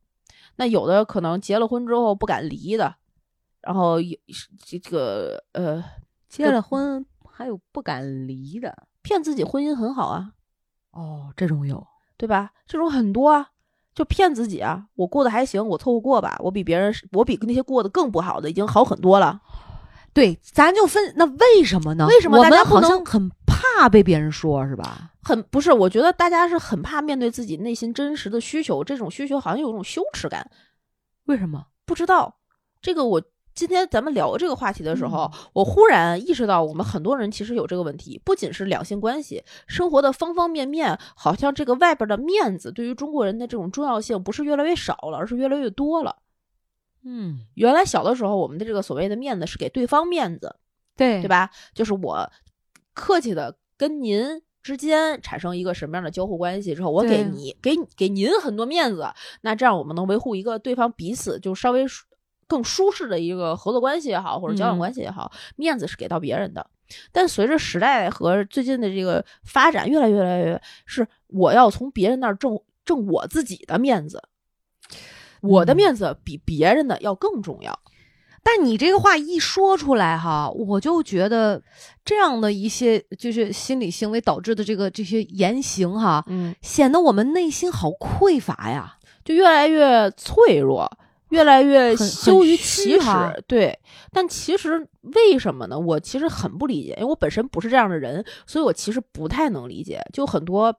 [0.56, 2.96] 那有的可能结了婚之后不敢离的，
[3.62, 4.18] 然后有
[4.64, 5.82] 这个呃
[6.28, 10.32] 结了婚还有不敢离的骗自己婚姻很好啊，
[10.90, 11.86] 哦，这种有
[12.18, 12.52] 对吧？
[12.66, 13.52] 这种很多啊，
[13.94, 19.40] 就骗自己啊，我过得还行，我凑合过吧，我比别人，我比那些过得更不好的已经好很多了。
[20.12, 22.06] 对，咱就分那为什么呢？
[22.06, 25.12] 为什么我们好大家不能像很怕被别人说，是吧？
[25.22, 30.50] 很不是，我觉得大家是很怕面对自己内心真实的需求，这种需求好像有一种羞耻感。
[31.26, 31.66] 为什么？
[31.86, 32.38] 不知道
[32.82, 33.22] 这个，我
[33.54, 46.16] 今天咱们聊这个话题的时候，嗯我忽然意识到，我们很多人其实有这个问题，不仅是两性关系，生活的方方面面，好像这个外边的面子对于中国人的这种重要性不是越来越少了，而是越来越多了。
[47.04, 50.54] 嗯，原来小的时候，我们的这个所谓的面子是给对方面子，
[50.96, 51.28] 对对？
[51.28, 51.50] 吧？
[51.74, 52.30] 就是我
[52.92, 59.08] 客气的跟您之间产生一个什么样的交互关系之后，我给你给给您很多面子，
[59.40, 62.04] 那这样我们能维护一个对方彼此就稍微舒
[62.46, 66.66] 更舒适的一个合作关系也好，或者交往嗯关系也好，面子是给到别人的。
[67.12, 74.20] 但随着时代和最近的这个发展，越来越来越是我要从别人那儿挣挣我自己的面子，
[75.40, 77.78] 我的嗯面子比别人的要更重要。
[78.42, 81.62] 但你这个话一说出来哈，我就觉得
[82.04, 88.96] 这样的一些就是心理行为导致的这个这些言行哈，嗯，显得我们内心好匮乏呀。
[89.22, 90.90] 就越来越脆弱，
[91.28, 93.44] 越来越羞于很启齿。
[93.46, 93.78] 对，
[94.10, 95.78] 但其实为什么呢？
[95.78, 100.00] 我其实很不理解，因为我本身不是这样的人，所以我其实不太能理解。
[100.14, 100.74] 就很多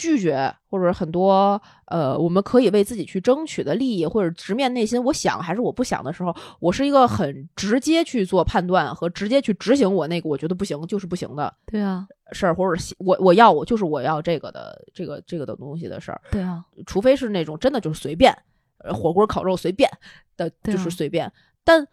[0.00, 16.18] 拒绝，或者很多呃，我们可以为自己去争取的利益，或者直面内心我想还是我不想的时候，我是一个很直接去做判断和直接去执行我那个我觉得不行就是不行的对啊，事儿，或者我我要我就是我要这个的这个这个的东西的事儿。
[16.30, 18.34] 对啊，除非是那种真的就是随便，
[18.78, 19.90] 呃，火锅烤肉随便
[20.38, 21.30] 的，就是随便。
[21.62, 21.86] 但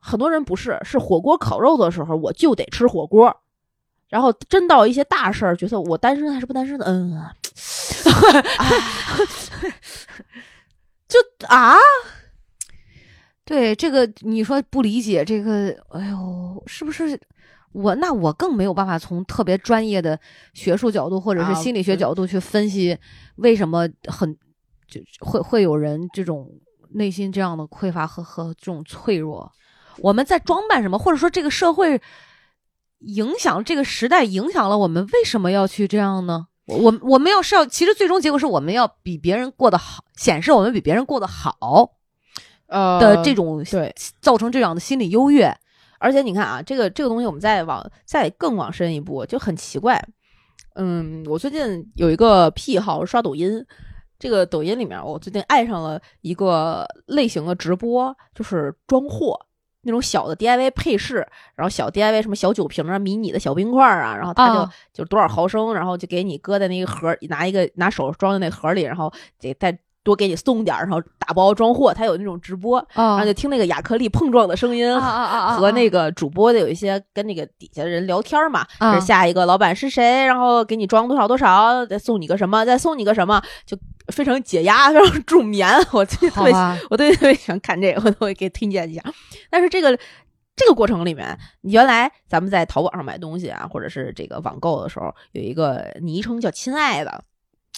[0.00, 3.34] 很多人不是，是火锅烤肉的时候我就得吃火锅，
[4.08, 7.18] 然后真到一些大事儿，觉得我单身还是不单身的，嗯，
[11.08, 11.74] 就啊，
[13.44, 17.18] 对这个你说不理解这个，哎呦，是不是？
[17.72, 20.18] 我那我更没有办法从特别专业的
[20.52, 22.96] 学术角度或者是啊心理学角度去分析
[23.34, 24.32] 为什么很
[24.86, 26.48] 就会会有人这种
[26.90, 29.50] 内心这样的匮乏和和这种脆弱。
[29.98, 32.00] 我们在装扮什么，或者说这个社会
[33.00, 36.46] 影响这个时代影响了我们，为什么要去这样呢？
[36.66, 41.90] 我我我们要是要，其实最终结果是我们要比别人过得好，显示我们比别人过得好
[42.68, 45.54] 呃的这种对，造成这样的心理优越。
[45.98, 50.02] 而且你看啊，这个这个东西，我们再往再更往深一步，就很奇怪。
[50.74, 53.64] 嗯，我最近有一个癖好，刷抖音。
[54.16, 59.38] 这个抖音里面，我最近爱上了一个类型的直播，就是装货
[59.84, 71.94] 那种小的 DIY 配饰，然后小 DIY 什么小酒瓶啊、迷你的小冰块啊，然后他就、啊就多少毫升，然后就给你搁在那个盒，拿一个拿手装在那盒里，然后得再多给你送点，然后打包装货。
[71.94, 74.86] 他有那种直播，然啊后就听那个亚克力碰撞的声音！
[75.56, 78.66] 和那个主播的有一些跟那个底下的人聊天嘛，
[79.00, 83.76] 下一个老板是谁，然后给你装多少多少，再送你个什么，再送你个什么，就
[84.08, 85.68] 非常解压， 非常助眠。
[85.92, 86.52] 我最特别
[86.90, 89.02] 我特别特别喜欢看这个，我都会给推荐一下。
[89.50, 89.98] 但是这个
[90.56, 97.24] 这个过程里面，原来咱们在淘宝上买东西啊，或者是这个网购的时候，有一个昵称叫“亲爱的”，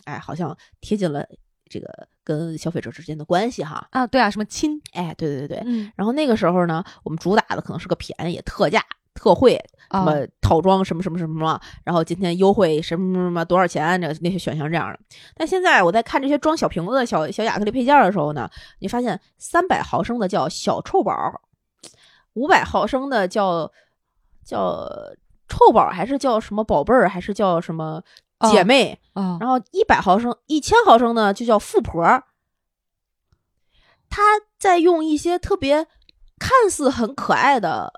[0.05, 1.25] 哎，好像贴近了
[1.69, 3.87] 这个跟消费者之间的关系哈。
[3.93, 5.63] 啊，对啊，什么亲，哎，对对对对。
[5.65, 8.85] 嗯，然后那个时候呢，我们主打的可能是个便宜、特价、
[9.17, 14.99] 特惠，什么啊套装什么什么什么什么，然后今天优惠什么什么什么多少钱，这那些选项这样的。
[15.35, 18.49] 但现在我在看这些装小瓶子的小小亚克力配件的时候呢，
[18.79, 21.41] 你发现三百毫升的叫小臭宝，
[22.35, 23.73] 五百毫升的叫
[24.45, 24.87] 叫
[25.49, 28.03] 臭宝，还是叫什么宝贝儿，还是叫什么
[28.39, 29.01] 哦姐妹？
[29.15, 32.25] 啊，然后一百毫升、一千毫升呢，就叫富婆儿。
[34.09, 34.23] 他
[34.59, 35.87] 在用一些特别
[36.39, 37.93] 看似很可爱的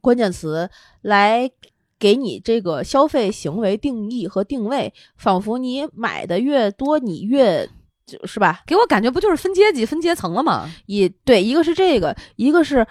[0.00, 0.68] 关键词
[1.02, 1.50] 来
[1.98, 7.68] 给你这个消费行为定义和定位，仿佛你买的越多，你越
[8.06, 8.62] 就是吧？
[8.66, 10.68] 给我感觉不就是分阶级、分阶层了吗？
[10.86, 12.86] 也对，一个是这个，一个是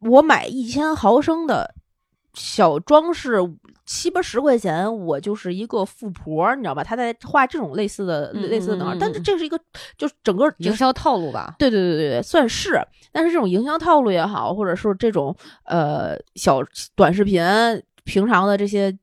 [0.00, 1.74] 我买一千毫升的
[2.34, 3.36] 小装饰
[3.84, 6.82] 七八十块钱，我就是一个富婆，你知道吧？
[6.82, 9.58] 他在画这种类似的、嗯类似的能嗯嗯但是嗯这是一个，
[9.98, 11.54] 就是整个营销套路吧。
[11.58, 12.80] 对对对对对，算是。
[13.10, 16.60] 但是这种营销套路也好，或者说这种呃小
[16.94, 17.42] 短视频
[18.04, 18.96] 平常的这些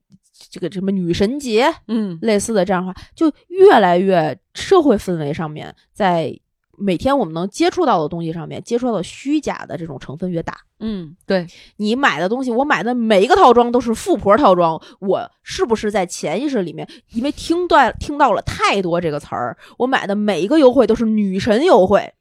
[0.50, 6.36] 这个什么女神节嗯，类似的这样的话，就越来越社会氛围上面，在
[6.80, 10.58] 每天我们能接触到的东西上面，接触到的虚假的这种成分越大。
[10.80, 22.14] 嗯，对，你买的东西，我买的每一个套装都是富婆套装，我是不是在潜意识里面，因为听断听到了太多这个词儿，我买的每一个优惠都是女神优惠，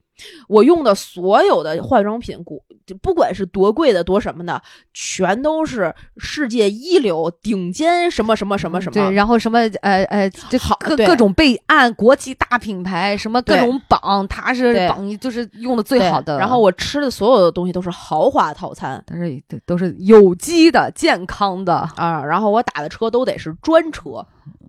[0.49, 4.61] 我用的所有的化妆品，古就不管是多贵的多什么的，
[4.93, 8.95] 全都是世界一流顶尖什么什么什么什么。
[8.95, 16.39] 对，然后什么呃呃，这好各各种备案，国际大品牌，什么各种榜，它是对榜就是用的最好的。
[16.39, 21.89] 然后我吃的所有的东西都是豪华套餐但是都都是有机的、健康的。
[21.97, 24.27] 啊，然后我打的车都得是专车。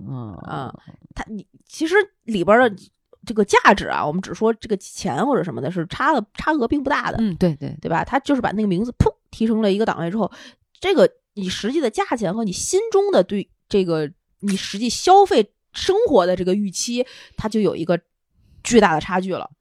[0.07, 0.73] 嗯啊，
[1.15, 2.75] 它你其实里边的
[3.29, 8.03] 这个价值啊，我们只说这个钱或者什么的，是差的差额并不大的，嗯，对对，对吧？
[8.03, 10.31] 他就是把那个名字噗提升了一个档位之后，
[10.79, 17.05] 这个你实际的价钱和你心中的对这个你实际消费生活的这个预期，
[17.37, 17.99] 它就有一个
[18.63, 19.51] 巨大的差距了。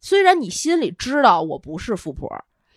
[0.00, 2.30] 虽然你心里知道我不是富婆，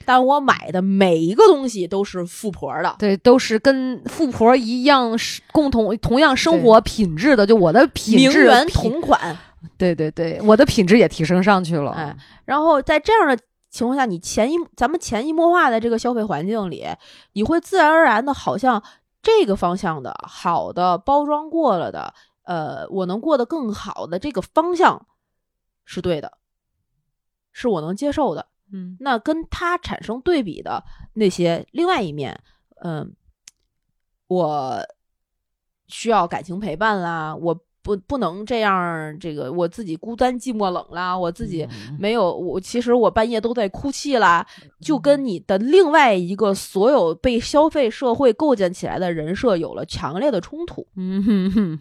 [0.05, 2.95] 但我买的每一个东西都是富婆的。
[2.97, 7.45] 对，都是跟富婆一样，是共同同样生活品质的。
[7.45, 9.37] 就我的品质名媛同款，
[9.77, 11.91] 对对对，我的品质也提升上去了。
[11.91, 13.37] 哎，然后在这样的
[13.69, 16.85] 情况下，你潜移咱们潜移默化的这个消费环境里，
[17.33, 18.83] 你会自然而然的，好像
[19.21, 25.07] 这个方向的好的包装过了的，呃，我能过得更好的这个方向
[25.85, 26.37] 是对的，
[27.51, 28.47] 是我能接受的。
[28.71, 32.39] 嗯那跟它产生对比的那些另外一面，
[32.81, 33.15] 嗯，
[34.27, 34.79] 我
[35.87, 41.97] 需要感情陪伴啦，我不不能这样，这个我自己孤单寂寞冷啦，我自己嗯。
[41.99, 44.45] 没有我，其实我半夜都在哭泣啦，
[44.79, 50.87] 就跟你的另外一个所有被消费社会构建起来的人设有了强烈的冲突。
[50.95, 51.23] 嗯。
[51.23, 51.79] 哼哼，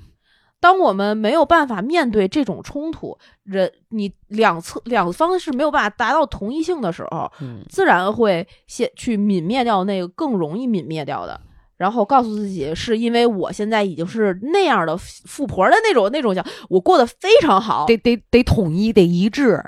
[0.60, 7.64] 当我们没有办法面对这种冲突，人你两侧两方是没有办法达到同一性的时候，嗯。
[7.68, 11.40] 自然会先去泯灭掉那个更容易泯灭掉的，
[11.82, 17.86] 然后告诉自己是因为我现在已经是那样的富婆的那种那种想，我过得非常好。
[17.86, 19.60] 得得得统一，得一致，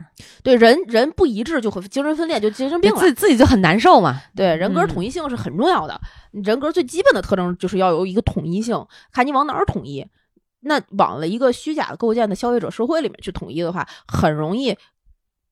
[0.44, 3.00] 对人人不一致就会精神分裂，就精神病了。
[3.00, 4.20] 自己自己就很难受嘛。
[4.36, 6.00] 对人格嗯统一性是很重要的，
[6.30, 10.06] 人格最基本的特征就是要有一个统一性，看你往哪儿统一。
[10.60, 14.76] 那往了一个虚假构建的消费者社会里面去统一的话，很容易，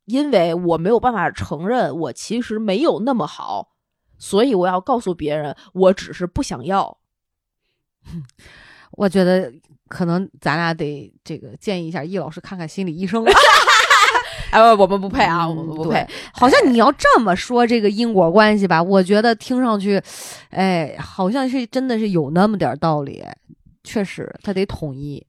[0.07, 3.72] 因为我没有办法承认我其实没有那么好，
[4.23, 6.97] 所以我要告诉别人，我只是不想要。
[8.93, 9.53] 我觉得
[9.89, 13.25] 可能咱俩得这个建议一下易老师看看心理医生。
[14.53, 16.07] 哎，我们不配啊，我们不配。
[16.33, 20.01] 好像你要这么说这个因果关系吧，我觉得听上去，
[20.51, 23.25] 哎，好像是真的是有那么点儿道理。
[23.83, 25.27] 确实，他得统一。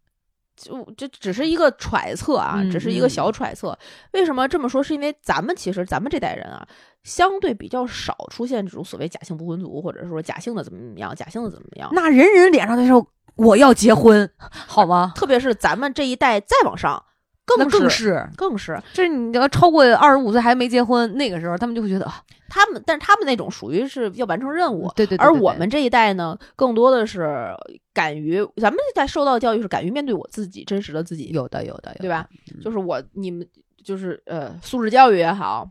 [0.63, 3.77] 就这只是一个揣测啊，嗯只是一个小揣测。
[4.13, 4.81] 为什么这么说？
[4.81, 6.65] 是因为咱们其实咱们这代人啊，
[7.03, 11.89] 相对比较少出现这种所谓假性不婚族，或者说假性的怎么怎么样，假性的怎么样。
[11.93, 15.11] 那人人脸上都说我要结婚，好吗？
[15.15, 17.12] 特别是咱们这一代再往上，那
[17.45, 24.91] 更更是，更是就是你要超过二十五岁还没结婚，那个时候他们就会觉得，啊他们，但是他们那种属于是要完成任务。
[24.95, 27.49] 对对对，而对我们这一代呢，更多的是
[27.91, 32.27] 敢于，咱们这代受到的教育是敢于面对我自己真实的自己，有的有的，有的对吧？
[32.53, 33.45] 嗯就是我你们
[33.83, 35.67] 就是呃素质教育也好，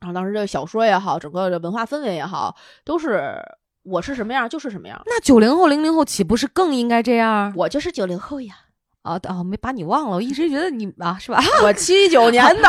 [0.00, 3.40] 然后当时这个小说也好，整个的文化氛围也好，都是
[3.84, 5.00] 我是什么样就是什么样。
[5.06, 7.52] 那九零后、零零后岂不是更应该这样？
[7.56, 8.56] 我就是九零后呀，
[9.02, 11.42] 啊哦，没把你忘了，我一直觉得你啊，是吧？
[11.62, 12.68] 我七九年的，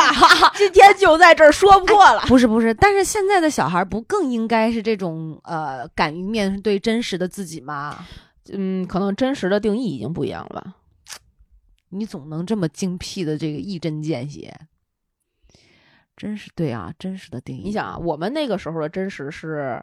[0.55, 2.21] 今天就在这儿说破了。
[2.27, 8.03] 不是不是，但是现在的小孩不更应该是这种呃，敢于面对真实的自己吗？
[8.51, 10.75] 嗯，可能真实的定义已经不一样了吧。
[11.89, 14.51] 你总能这么精辟的这个一针见血，
[16.17, 17.61] 真是对啊，真实的定义。
[17.65, 19.79] 你想啊，我们那个时候的真实是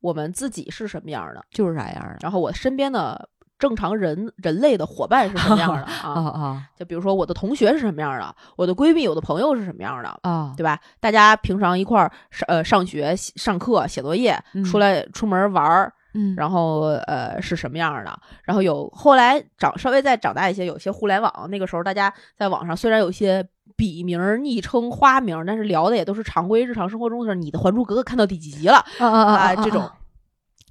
[0.00, 3.28] 我们自己是什么样的，就是啥样的然后我身边的
[3.60, 6.30] 正常人人类的伙伴是什么样的啊 啊？
[6.30, 10.52] 啊就比如说我的同学是什么样的，我的闺蜜、我的朋友是什么样的，啊！
[10.56, 10.80] 对吧？
[10.98, 18.18] 大家平常一块儿上呃上学、写上课、写作业，嗯出来出门玩儿，嗯，然后呃是什么样的？
[18.44, 23.46] 然后有后来长稍微再长大一些，有些互联网那个时候，大家在网上虽然有一些
[23.76, 27.34] 笔名儿、昵称、花名儿，但是聊的也都是常规日常生活中的事儿。
[27.34, 29.56] 你的《还珠格格》看到第几集了啊啊啊啊？
[29.56, 29.88] 这种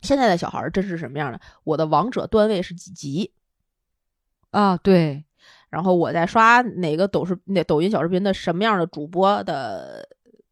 [0.02, 1.40] 现在的小孩儿真是什么样的？
[1.64, 3.34] 我的王者段位是几级？
[4.52, 5.26] 啊，对，
[5.70, 10.08] 然后我在刷哪个抖视那抖音小视频的什么样的主播的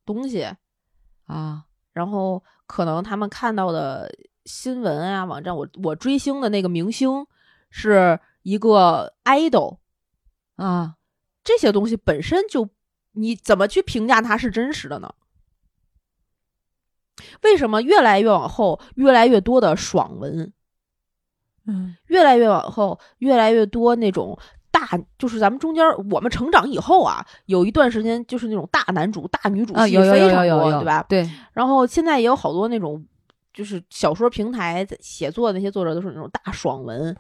[0.05, 0.47] 东西，
[1.25, 4.07] 啊然后可能他们看到的
[4.45, 7.25] 新闻啊网站，我我追星的那个明星
[7.71, 9.79] 是一个 idol，
[10.57, 10.95] 啊
[11.43, 12.69] 这些东西本身就
[13.13, 15.11] 你怎么去评价它是真实的呢？
[17.43, 20.51] 为什么越来越往后，越来越多的爽文，
[21.65, 21.95] 嗯。
[22.07, 24.37] 越来越往后，越来越多那种
[24.71, 31.03] 大，就是咱们中间儿我们成长以后啊，有一段时间就是那种大男主、大女主啊，戏非常多，对吧？
[31.09, 33.03] 对，然后现在也有好多那种，
[33.53, 37.15] 就是小说平台写作的那些作者都是那种大爽文，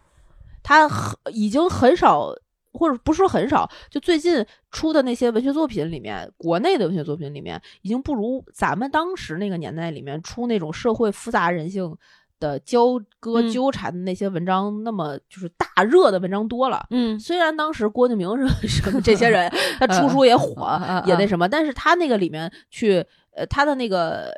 [0.63, 2.31] 他很已经很少，
[2.77, 11.95] 或者不是说很少，就最近出的那些文学作品里面，国内的文学作品里面，已经不如咱们当时那个年代里面出那种社会复杂人性
[12.39, 16.85] 的交割嗯纠缠的那些文章那么就是大热的文章多了。
[16.91, 24.31] 嗯虽然当时郭敬明是 什么这些人， 他出书也火，啊也那什么，但是他那个里面去，呃，他的那个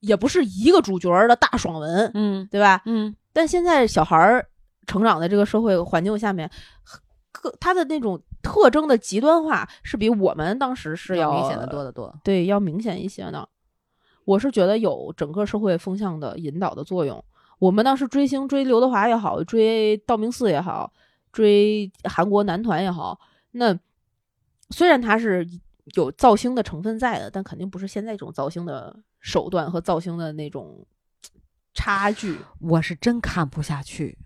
[0.00, 2.82] 也不是一个主角儿的大爽文，嗯对吧？
[2.84, 4.46] 嗯但现在小孩儿
[4.86, 6.50] 成长的这个社会环境下面，
[7.40, 12.14] 各他的那种特征的极端化是比我们当时是要明显的多得多。
[12.22, 13.48] 对，要明显一些的。
[14.24, 17.24] 我是觉得有整个社会风向的引导的作用。
[17.58, 20.92] 我们当时追星，追刘德华也好，追道明寺也好，
[21.32, 23.18] 追韩国男团也好，
[23.52, 23.78] 那
[24.70, 25.46] 虽然他是
[25.94, 30.86] 有造星的成分在的，但肯定不是现在这种造星的手段和造星的那种
[31.74, 32.38] 差距。
[32.60, 34.16] 我是真看不下去。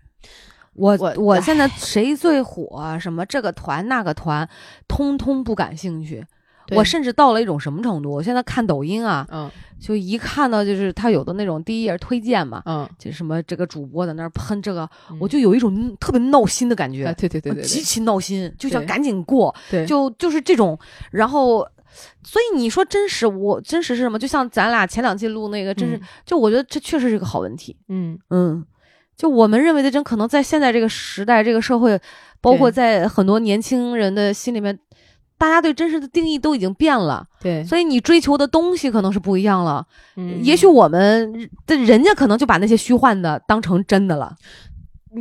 [0.75, 4.47] 我我我现在谁最火，什么这个团那个团，
[4.87, 6.25] 通通不感兴趣。
[6.71, 8.11] 我甚至到了一种什么程度？
[8.11, 9.49] 我现在看抖音啊，嗯
[9.79, 20.77] 就一看到就是他有的那种第一页推荐嘛，嗯，就什么这个主播在那儿喷这个，嗯我就有一种特别闹心的感觉，啊对对对对对极其闹心，就想赶紧过，对，就就是这种，
[21.11, 21.67] 然后。
[22.25, 24.19] 所以你说真实，我真实是什么？
[24.19, 27.77] 就像咱俩前两期录那个，真是，嗯就我觉得这确实是个好问题。
[27.87, 28.65] 嗯嗯，
[29.17, 31.99] 就我们认为的真，可能在现在这个时代、这个社会，
[32.41, 34.77] 包括在很多年轻人的心里面，
[35.37, 39.85] 大家对真实的定义都已经变了，对，所以你追求的东西可能是不一样了。
[40.15, 40.43] 嗯。
[40.43, 44.35] 也许我们的人家可能就把那些虚幻的当成真的了，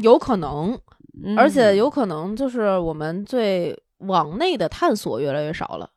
[0.02, 0.78] 有可能，
[1.24, 1.38] 嗯。
[1.38, 5.88] 而且有可能就是我们对往内的探索越来越少了，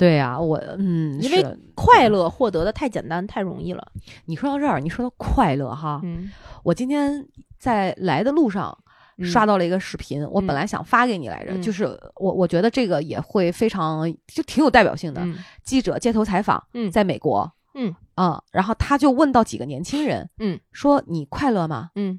[0.00, 1.44] 对呀、我嗯，因为
[1.74, 3.86] 快乐获得的太简单太容易了。
[4.24, 6.30] 你说到这儿，你说到快乐哈，嗯，
[6.62, 7.26] 我今天
[7.58, 8.76] 在来的路上。
[9.22, 11.84] 刷到了一个视频，我本来想发给你来着，嗯就是
[12.16, 15.20] 我我觉得这个也会非常就挺有代表性的。
[15.20, 21.90] 嗯记者街头采访，嗯在美国，嗯啊，然后他就问到几个年轻人，嗯，说你快乐吗？
[21.96, 22.18] 嗯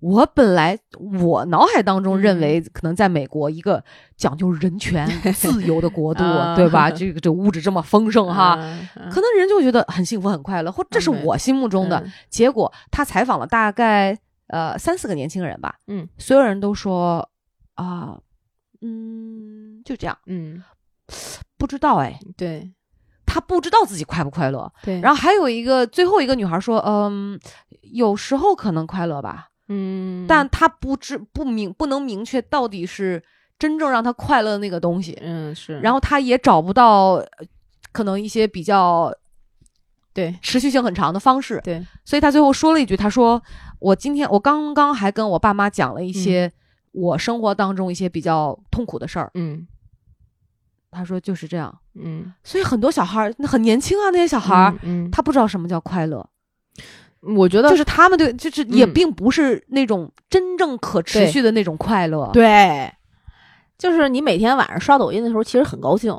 [0.00, 0.78] 我本来
[1.20, 3.82] 我脑海当中认嗯为，可能在美国一个
[4.16, 6.90] 讲究人权、自由的国度，啊对吧？
[6.90, 12.00] 这个这物质这么丰盛哈，嗯可能人就觉得很幸福、很快乐，或这是嗯我心目中的。
[12.00, 17.28] 嗯结果他采访了大概呃三四个年轻人吧，嗯所有人都说
[17.74, 18.18] 啊，
[18.80, 20.62] 嗯，就这样，嗯，
[21.58, 22.72] 不知道哎，对
[23.26, 24.72] 他不知道自己快不快乐。
[24.82, 27.38] 对，然后还有一个最后一个女孩说，嗯，
[27.92, 33.22] 有时候可能快乐吧，嗯，但他不知不明不能明确到底是
[33.58, 37.28] 真正让他快乐的那个东西，嗯是，然后他也找不到呃
[37.92, 39.14] 可能一些比较
[40.12, 40.36] 对。
[40.42, 43.40] 持续性很长的方式，对，所以他最后说了一句，他说
[43.78, 46.52] 我今天我刚刚还跟我爸妈讲了一些
[46.92, 49.66] 我生活当中一些比较痛苦的事儿，嗯。
[50.92, 51.72] 他说就是这样。
[51.94, 55.10] 嗯，所以很多小孩儿那很年轻啊，那些小孩儿、嗯，嗯。
[55.12, 56.28] 他不知道什么叫快乐，
[57.22, 62.30] 我觉得就是他们对，就是也嗯并不是那种真正可持续的那种快乐。
[62.32, 62.90] 对，
[63.78, 66.18] 就是你每天晚上刷抖音的时候，其实很高兴。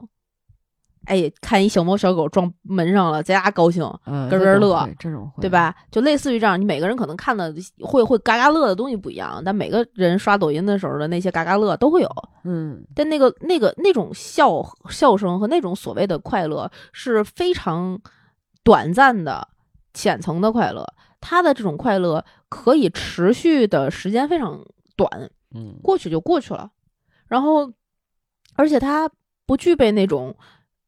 [1.05, 5.49] 哎，看一小猫小狗撞门上了，在家高兴，嗯，咯这种咯乐，这种对？
[5.49, 5.75] 吧？
[5.89, 12.09] 就类似于这样，你每个人可能看的会会嘎嘎乐的东西不一样，但每个人刷抖音的时候的那些嘎嘎乐都会有。
[12.43, 17.99] 嗯，但那个那个那种笑笑声和那种所谓的快乐是非常
[18.63, 19.47] 短暂的、
[19.93, 20.85] 浅层的快乐，
[21.19, 24.59] 它的这种快乐可以持续的时间非常
[24.95, 26.69] 短，嗯，过去就过去了。
[27.27, 27.71] 然后，
[28.55, 29.09] 而且它
[29.45, 30.35] 不具备那种，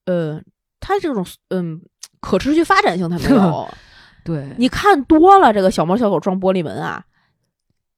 [0.06, 0.41] 呃，
[0.80, 1.82] 它这种嗯
[2.20, 3.68] 可持续发展性，它没有。
[4.26, 7.04] 对，你看多了这个小猫小狗撞玻璃门啊，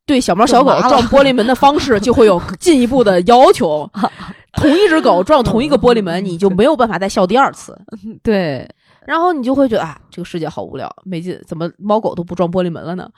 [0.07, 3.87] 对小猫小狗撞玻璃门的方式就会有 进一步的要求。
[4.53, 7.77] 同一只狗撞同一个玻璃门，你就没有办法再笑第二次，
[8.23, 8.65] 对，
[9.05, 13.09] 然后你就会觉得啊，这个世界好无聊，没劲，怎么猫狗都不撞玻璃门了呢？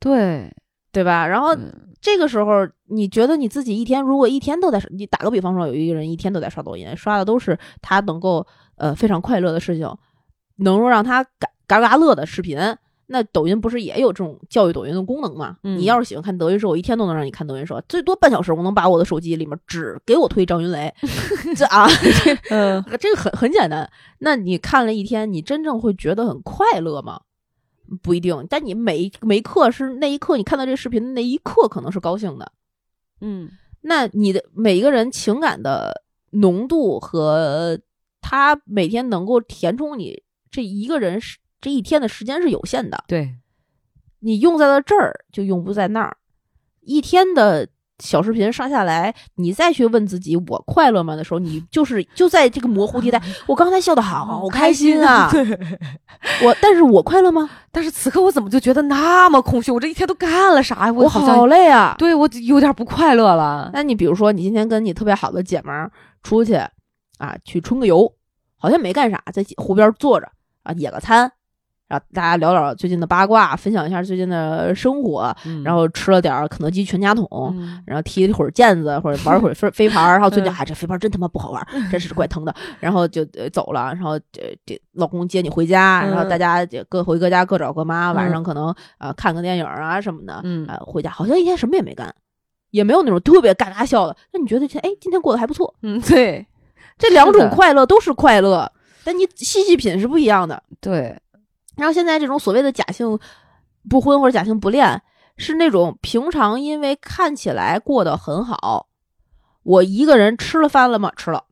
[0.00, 0.52] 对，
[0.90, 1.26] 对吧？
[1.26, 8.44] 然后嗯这个时候，你觉得你自己一天如果一天都在，你打个比方说，有一个人一天都在刷抖音，刷的都是他能够
[8.76, 9.88] 呃非常快乐的事情，
[10.56, 12.58] 能够让他嘎嘎嘎乐的视频。
[13.12, 15.58] 那抖音不是也有这种教育抖音的功能吗？
[15.62, 20.92] 嗯你要是喜欢看德云社，我一天都能让你看德云社，最多半小时，我能把我的手机里面只给我推张云雷，
[21.54, 21.86] 这啊，
[22.50, 23.88] 嗯，这个很很简单。
[24.18, 27.20] 那你看了一天，你真正会觉得很快乐吗？
[28.02, 28.46] 不一定。
[28.48, 32.50] 但你每一每一刻是那一刻，你看到这个视频的那一刻，可能是高兴的。
[33.20, 33.50] 嗯，
[33.82, 37.78] 那你的每一个人情感的浓度和
[38.22, 43.36] 他每天能够填充你这一个人是这一天的时间是有限的，对，
[44.20, 46.16] 你用在了这儿就用不在那儿。
[46.80, 47.68] 一天的
[48.00, 53.22] 小视频刷下来，你再去问自己我快乐吗的时候，你就是就在这个模糊地带。
[53.46, 55.44] 我刚才笑的好开心啊，对。
[56.42, 57.48] 我但是我快乐吗？
[57.70, 59.70] 但是此刻我怎么就觉得那么空虚？
[59.70, 60.92] 我这一天都干了啥呀？
[60.92, 61.94] 我好累啊。
[61.96, 63.70] 对我有点不快乐了。
[63.72, 65.88] 那你比如说，你今天跟你特别好的姐们儿
[66.24, 66.54] 出去
[67.18, 68.12] 啊，去春个游，
[68.56, 70.28] 好像没干啥，在湖边坐着
[70.64, 71.30] 啊，野个餐，
[71.92, 77.28] 然后大家聊聊最近的八卦，分享一下最近的生活，嗯然后吃了点儿肯德基全家桶。
[77.54, 82.54] 嗯然后踢了一会儿毽子，或者玩一会儿飞 飞盘儿，然后最近嗯哎，这飞盘儿真他妈不好玩儿，真是怪疼的。
[82.80, 92.14] 然后就呃走了，然后这这老公接你回家，然后嗯大家各回各家各找各妈，晚嗯上可能啊看个电影啊什么的，嗯啊回家好像一天什么也没干，
[92.70, 94.16] 也没有那种特别嘎嘎笑的。
[94.32, 95.74] 那你觉得这哎今天过得还不错？
[95.82, 96.46] 嗯，对
[96.96, 98.70] 这两种快乐都是快乐，
[99.04, 100.62] 但你细细品是不一样的。
[100.80, 101.18] 对，
[101.76, 103.18] 然后现在这种所谓的假性
[103.88, 105.02] 不婚或者假性不恋，
[105.36, 108.88] 是那种平常因为看起来过得很好，
[109.62, 111.10] 我一个人吃了饭了吗？
[111.16, 111.44] 吃了，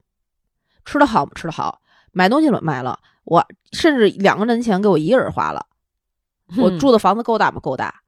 [0.84, 1.32] 吃的好吗？
[1.34, 1.80] 吃的好，
[2.12, 5.66] 买东西了买了，我甚至两个人钱给我一个人花了，
[6.58, 7.58] 我嗯住的房子够大吗？
[7.60, 8.02] 够大，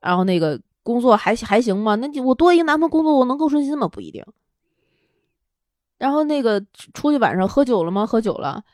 [0.00, 1.96] 然后那个工作还还行吗？
[1.96, 3.88] 那就我多一个男朋友工作，我能够顺心吗？
[3.88, 4.24] 不一定。
[5.98, 6.64] 然后那个
[6.94, 8.06] 出去晚上喝酒了吗？
[8.06, 8.64] 喝酒了。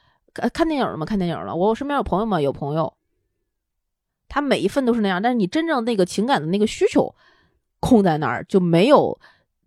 [0.40, 1.04] 看看电影了吗？
[1.04, 1.54] 看电影了。
[1.54, 2.40] 我身边有朋友吗？
[2.40, 2.94] 有朋友。
[4.28, 7.14] 他每一份都是那样，但是你真正那个情感的那个需求
[7.80, 9.18] 空在那儿，就没有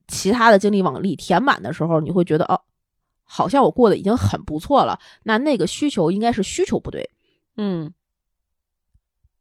[0.08, 2.62] 其他的精力往里填满的时候，你会觉得哦，
[3.24, 5.00] 好像我过得已经很不错了。
[5.24, 7.10] 那那个需求应该是需求不对，
[7.58, 7.92] 嗯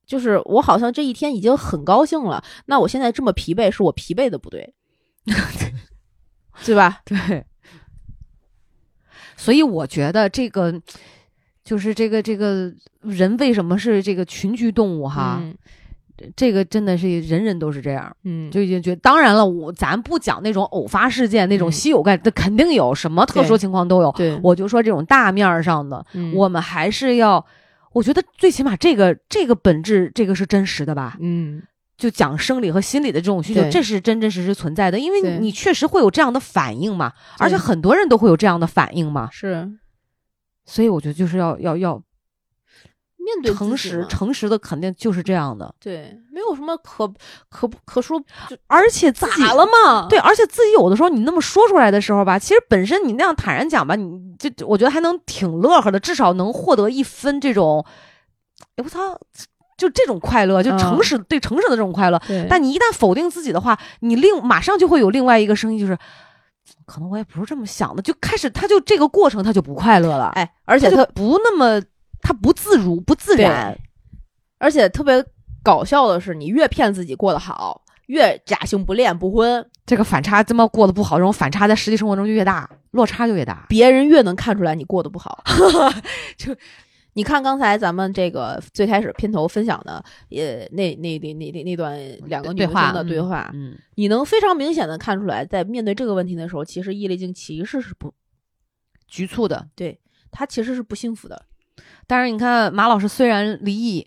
[0.07, 4.75] 就是我好像这一天已经很高兴了，那我现在这么疲惫，是我疲惫的不对，
[6.65, 7.03] 对吧？
[7.05, 7.45] 对。
[9.37, 10.83] 所以我觉得这个
[11.65, 15.39] 就是这个这个人为什么是这个群居动物哈？
[15.41, 15.55] 嗯
[16.37, 18.15] 这个真的是人人都是这样。
[18.25, 24.13] 嗯，就已经觉得，当然了，我咱不讲那种偶发事件，那种嗯稀有概，这肯定有什么特殊情况都有。
[24.13, 27.43] 对，我就说这种大面儿上的，嗯我们还是要，
[27.95, 31.17] 我觉得最起码这个这个本质，这个是真实的吧？
[31.21, 31.63] 嗯
[31.97, 39.67] 就讲生理和心理的这种需求，这是真真实实存在的，因为你你确实会有这样的反应嘛，而且很多人都会有这样的反应嘛，是
[40.65, 41.95] 所以我觉得就是要要要
[43.17, 47.13] 面对诚实，诚实的肯定就是这样的，对，没有什么可
[47.49, 50.09] 可不可说就而且自己咋了嘛？
[50.09, 57.85] 对，而且自己有的时候你那么说出来的时候吧，其实本身你那样坦然讲吧，你这我觉得还能挺乐呵的，至少能获得一分这种，
[58.77, 59.19] 哎我操，
[59.77, 62.21] 就这种快乐，就诚嗯实、对诚实的这种快乐。
[62.49, 65.97] 但你一旦否定自己的话，你另马上就会有另外一个声音，就是
[66.87, 71.83] 可能我也不是这么想的，就开始他就这个过程他就不快乐了，哎，而且他他不那么
[72.21, 73.77] 他不自如不自然，
[74.59, 75.25] 而且特别
[75.63, 83.67] 搞笑的是，你越骗自己过得好，越假性不恋不婚，这个反差这么过得不好，这种反差在实际生活中就越大，落差就越大。
[83.69, 85.43] 别人越能看出来你过得不好。
[86.37, 86.55] 就
[87.15, 91.99] 你看刚才咱们这个最开始片头分享的，呃，那那那那那那段
[92.29, 98.15] 两个女生的对话，嗯，你能非常明显的看出来，在面对这个问题的时候，其实易立竞其实是不，
[99.09, 99.69] 局促的。
[99.75, 99.99] 对
[100.31, 101.47] 她其实是不幸福的。
[102.07, 104.07] 但是你看马老师虽然离异，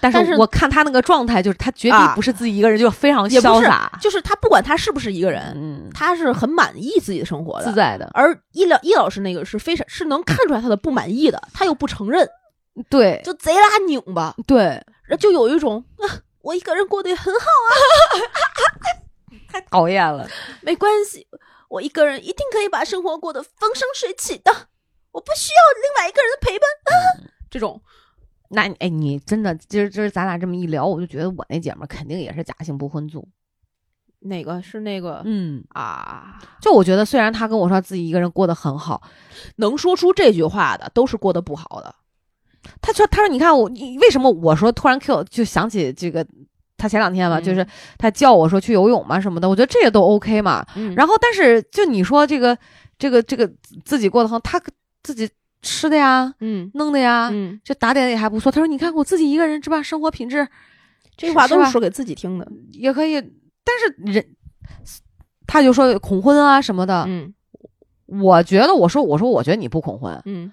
[0.00, 7.66] 但但是是我看他那个状态，就是他绝对不是自己一个人，就非常潇洒，就是他不管他是不是一个人，嗯，她是很满意自己的生活的。
[7.66, 8.10] 自在的。
[8.14, 12.28] 而易老易老师那个是非常是能看出来他的不满意的，他又不承认，
[12.88, 14.82] 对就贼拉拧巴，对，
[15.18, 17.70] 就有一种啊，我一个人过得也很好啊，
[19.52, 20.28] 太讨厌了。
[20.62, 21.26] 没关系，
[21.68, 24.50] 我一个人一定可以把生活过得风生水起的，
[25.12, 26.68] 我不需要另外一个人的陪伴。
[26.84, 26.92] 啊、
[27.50, 27.80] 这种
[28.54, 33.28] 那你哎，你真的今儿今儿咱俩这么一聊，我就觉得我那姐们儿肯定也是假性不婚族。
[34.20, 36.40] 哪个是那个、嗯，啊？
[36.60, 39.02] 就我觉得，虽然她跟我说自己一个人过得很好，
[39.56, 41.94] 能说出这句话的都是过得不好的。
[42.80, 46.26] 他说：“他说你看我，你为什么我说突然 Q 就想起这个？
[46.76, 47.66] 他前两天吧，嗯就是
[47.98, 50.64] 他叫我说去游泳嘛什么的，我觉得这些都 OK 嘛。
[50.74, 52.56] 嗯然后，但是就你说这个
[52.98, 53.50] 这个这个
[53.84, 54.60] 自己过得很，他
[55.02, 55.28] 自己
[55.64, 58.52] 吃的呀、嗯弄的呀，嗯，这打点也还不错。
[58.52, 59.82] 他说：你看我自己一个人是吧？
[59.82, 60.46] 生活品质
[61.16, 62.46] 这话都是说给自己听的。
[62.72, 64.24] 也可以，但是人，
[65.46, 67.04] 他就说恐婚啊什么的。
[67.08, 67.34] 嗯
[68.06, 70.52] 我觉得，我说我说，我觉得你不恐婚，嗯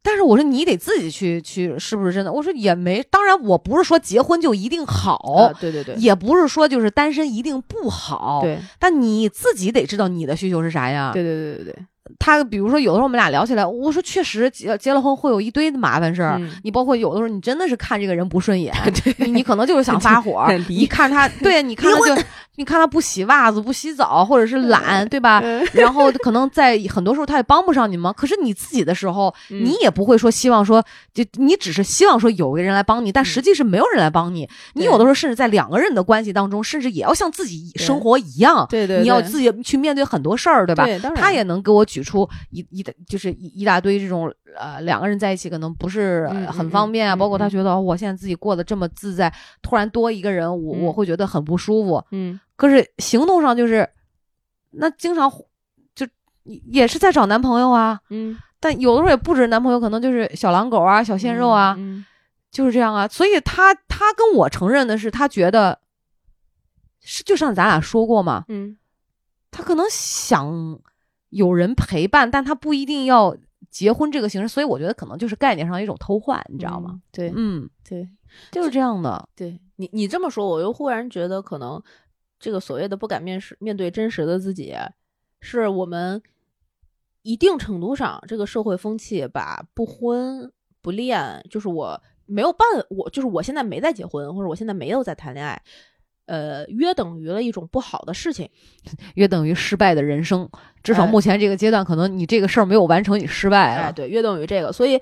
[0.00, 2.32] 但是我说你得自己去去，是不是真的？
[2.32, 11.10] 我说也没，当然我不是说结婚就一定好，啊对对对也不是说就是单身一定不好，，对但你自己得知道你的需求是啥呀。
[11.12, 11.86] 对对对对对，
[12.18, 16.36] 他比如说有的时候我们俩聊起来，我说确实结结了婚会有一堆的麻烦事儿。
[16.40, 18.74] 嗯你包括有的时候你真的是看这个人不顺眼，
[19.18, 22.22] 你你可能就是想发火 离你看他，对，你看他就
[22.58, 25.40] 你看他不洗袜子、不洗澡，或者是懒，对吧？
[25.44, 28.12] 嗯 然后可能在很多时候他也帮不上你忙。
[28.12, 30.84] 可是你自己的时候，嗯你也不会说希望说，
[31.14, 34.48] 就你只是希望说有个人来帮你，但实际是没有人来帮你。
[34.74, 40.84] 你有的时候甚至在两个人的关系当中，甚至也要像自己生活一样，对对，你要自己去面对很多事儿，对吧？
[41.14, 47.50] 他也能给我举出一一大就是一一大堆这种呃两个人在一起可能不是、很方便啊，嗯包括他嗯。
[47.50, 49.32] 觉得、哦我现在自己过得这么自在，
[49.62, 50.82] 突然多一个人，我、嗯。
[50.84, 52.04] 我会觉得很不舒服。
[52.10, 52.38] 嗯。
[52.56, 53.88] 可是行动上就是，
[54.70, 55.30] 那经常
[55.94, 56.06] 就
[56.42, 58.38] 也是在找男朋友啊，嗯。
[58.60, 62.04] 但有的时候也不止男朋友，可能就是小狼狗啊、小鲜肉啊，嗯
[62.50, 63.06] 就是这样啊。
[63.06, 65.78] 所以他他跟我承认的是，他觉得
[67.00, 68.76] 是就像咱俩说过嘛，嗯。
[69.50, 70.78] 他可能想
[71.30, 73.34] 有人陪伴，但他不一定要
[73.70, 76.90] 结婚这个形式，所以我觉得可能就是概念上一种偷换，你知道吗？？
[76.92, 78.08] 嗯对嗯，对
[78.50, 79.28] 就是这样的。
[79.34, 81.82] 对，你你这么说，我又忽然觉得，可能
[82.38, 84.74] 这个所谓的不敢面实面对真实的自己，
[85.40, 86.22] 是我们
[87.22, 90.50] 一定程度上这个社会风气把不婚
[90.80, 95.60] 不恋，就是我没有办，我就是我现在没在结婚，或者我现在没有在谈恋爱。
[96.28, 98.48] 呃，约等于了一种不好的事情，
[99.16, 100.48] 约等于失败的人生，
[100.82, 103.82] 至少哎目前这个阶段，可能你这个事儿没有完成，你失败了。
[103.84, 105.00] 哎，对，约等于这个，所以，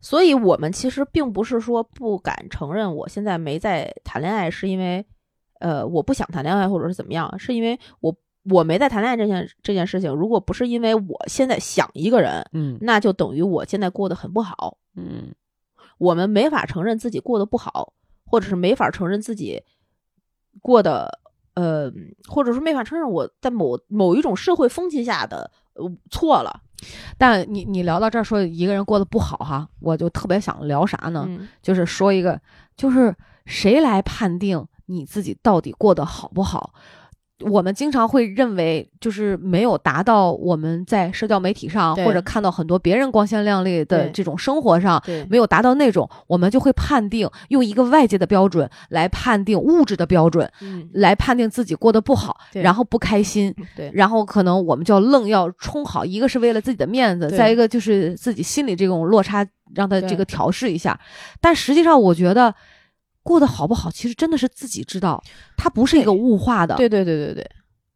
[0.00, 5.04] 所以我们其实并不是说不敢承认我现在没在谈恋爱，是因为，
[5.58, 14.78] 呃，我不想谈恋爱，或者是怎么样，是因为我我没在谈恋爱这件这件事情，如果不是因为我现在想一个人，嗯那就等于我现在过得很不好。
[14.96, 15.34] 嗯
[15.98, 17.92] 我们没法承认自己过得不好，
[18.24, 19.62] 或者是没法承认自己
[20.62, 21.20] 过的，
[21.54, 21.90] 呃，
[22.28, 26.60] 或者说没法承认我在某某一种社会风气下的呃错了。
[27.18, 31.26] 但你你聊到这儿说一个人过得不好哈，我就特别想聊啥呢？
[31.28, 32.40] 嗯就是说一个，
[32.76, 36.72] 就是谁来判定你自己到底过得好不好？
[37.40, 60.98] 我们经常会认为，就是没有达到我们在社交媒体上或者看到很多别人光鲜亮丽的这种生活上，没有达到那种，我们就会判定用一个外界的标准来判定物质的标准，嗯，来判定自己过得不好，然后不开心，对，然后可能我们就要愣要冲好，一个是为了自己的面子，再一个就是自己心里这种落差，让他这个调试一下。
[61.40, 62.54] 但实际上，我觉得
[63.22, 65.22] 过得好不好，其实真的是自己知道，
[65.56, 67.50] 它不是一个物化的，对对对对对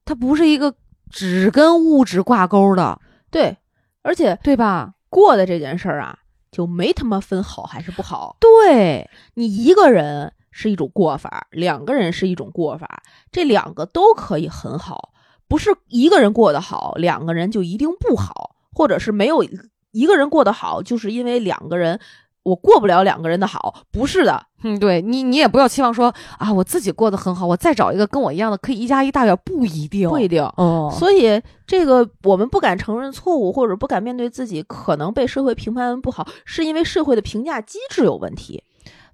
[0.04, 0.74] 它不是一个
[1.10, 3.00] 只跟物质挂钩的，
[3.30, 3.56] 对，
[4.02, 4.94] 而且对吧？
[5.08, 6.18] 过的这件事儿啊，
[6.50, 8.36] 就没他妈分好还是不好。
[8.40, 15.12] 对，你一个人是一种过法，两个人是一种过法，这两个都可以很好，
[15.46, 19.44] 不是一个人过得好，两个人就一定不好，或者是没有
[19.92, 22.00] 一个人过得好，就是因为两个人
[22.44, 30.42] 我过不了两个人的好，不是的，嗯，对你，你也不要期望说啊，我自己过得很好，我再找一个跟我一样的，可以一加一大于二，不一定，不一定。
[30.56, 38.62] 哦，所以，这个我们不敢承认错误，或者不敢面对自己可能被社会评判不好，是因为社会的评价机制有问题。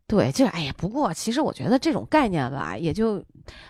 [0.08, 3.24] 对，就哎呀，不过其实我觉得这种概念吧，也就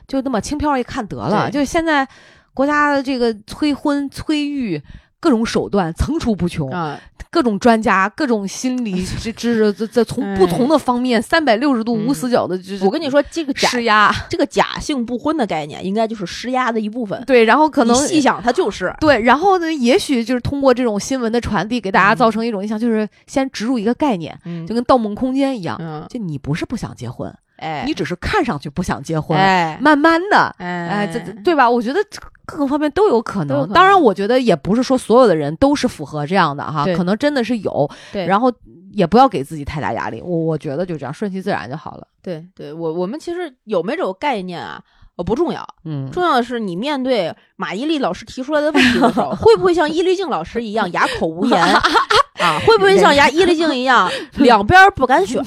[0.08, 1.50] 就那么轻飘一看得了。
[1.50, 2.08] 就现在
[2.54, 4.82] 国家的这个催婚催育
[5.20, 6.98] 各种手段层出不穷，啊，
[7.30, 14.10] 各种专家、各种心理 知知识，这这从不同的方面三百六十度无死角的，就是嗯我跟你说，这个假施压。
[14.30, 17.22] 这个假性不婚的概念，应该就是施压的一部分。
[17.26, 18.94] 对，然后可能细想，它就是。
[18.98, 24.66] 对，然后呢，也许就是通过这种新闻的传递，给大家造成一种印象，就是先植入一个概念，嗯。
[24.66, 29.78] 就跟《盗梦空间》一样，嗯，就你不是不想结婚，哎，你只是看上去不想结婚，哎。
[29.80, 30.88] 慢慢的，哎。
[30.88, 31.68] 哎，这这对吧？
[31.68, 33.68] 我觉得这各个方面都有可能。
[33.72, 37.88] 当然，我觉得也不是说所有的人都是符合这样的哈，可能真的是有。
[38.12, 38.52] 对，然后
[38.92, 42.06] 也不要给自己太大压力，我我觉得就这样顺其自然就好了。
[42.22, 44.82] 对对，我我们其实有没有这种概念啊？
[45.16, 51.80] 呃，不重要，嗯，重要的是你面对马伊琍老师提出来的问题的时候， 会不会像伊丽静老师一样 哑口无言啊？
[52.66, 55.42] 会不会像牙伊丽静一样两边儿不敢选？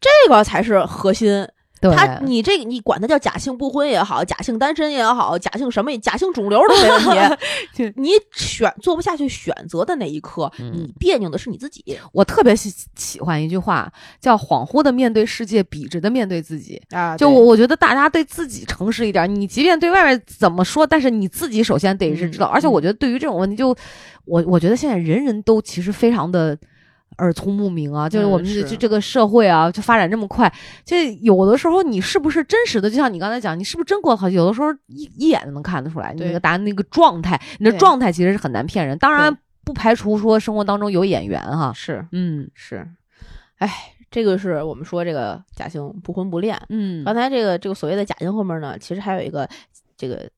[0.00, 1.46] 这个才是核心。
[1.80, 7.00] 对，他你这个你管他叫假性不婚也好，假性单身也好，假性什么假性肿瘤都没问
[7.74, 7.92] 题。
[7.96, 16.80] 你选做不下去选择的那一刻，嗯你别扭的是你自己我特别喜喜欢一句话，叫“恍惚的面对世界，笔直的面对自己”。
[16.92, 19.32] 啊就我，我觉得大家对自己诚实一点。
[19.34, 22.46] 你即便对外面怎么说，但是你自己首先得是知道。
[22.48, 23.74] 嗯而且我觉得对于这种问题就，
[24.24, 26.56] 我我觉得现在人人都其实非常的
[27.20, 30.52] 耳聪目明啊，就是嗯我们这这这个社会啊，就发展这么快，
[30.84, 38.98] 就有的时候你是不是真实的，就像你刚才讲，你是不是真过得好，有的时候一一眼就能看得出来，你那个答案那个状态，你的状态其实是很难骗人。
[38.98, 42.04] 当然不排除说生活当中有演员哈，是。
[42.12, 42.50] 嗯。
[42.54, 42.88] 是，
[43.58, 43.70] 哎，
[44.10, 46.60] 这个是我们说这个假性不婚不恋。
[46.70, 47.04] 嗯。
[47.04, 49.48] 刚才这个这个所谓的假性后面呢，其实还有一个
[49.96, 50.28] 这个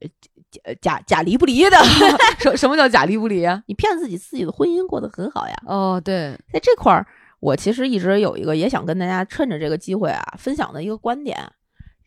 [0.00, 0.08] 呃
[0.50, 1.76] 假假假离不离的，
[2.40, 3.62] 什什么叫假离不离啊？
[3.66, 5.54] 你骗自己自己的婚姻过得很好呀。
[5.66, 7.06] 哦，对，在这块儿，
[7.40, 11.52] 我其实一直有一个也想跟大家趁着这个机会啊，分享的一个观点：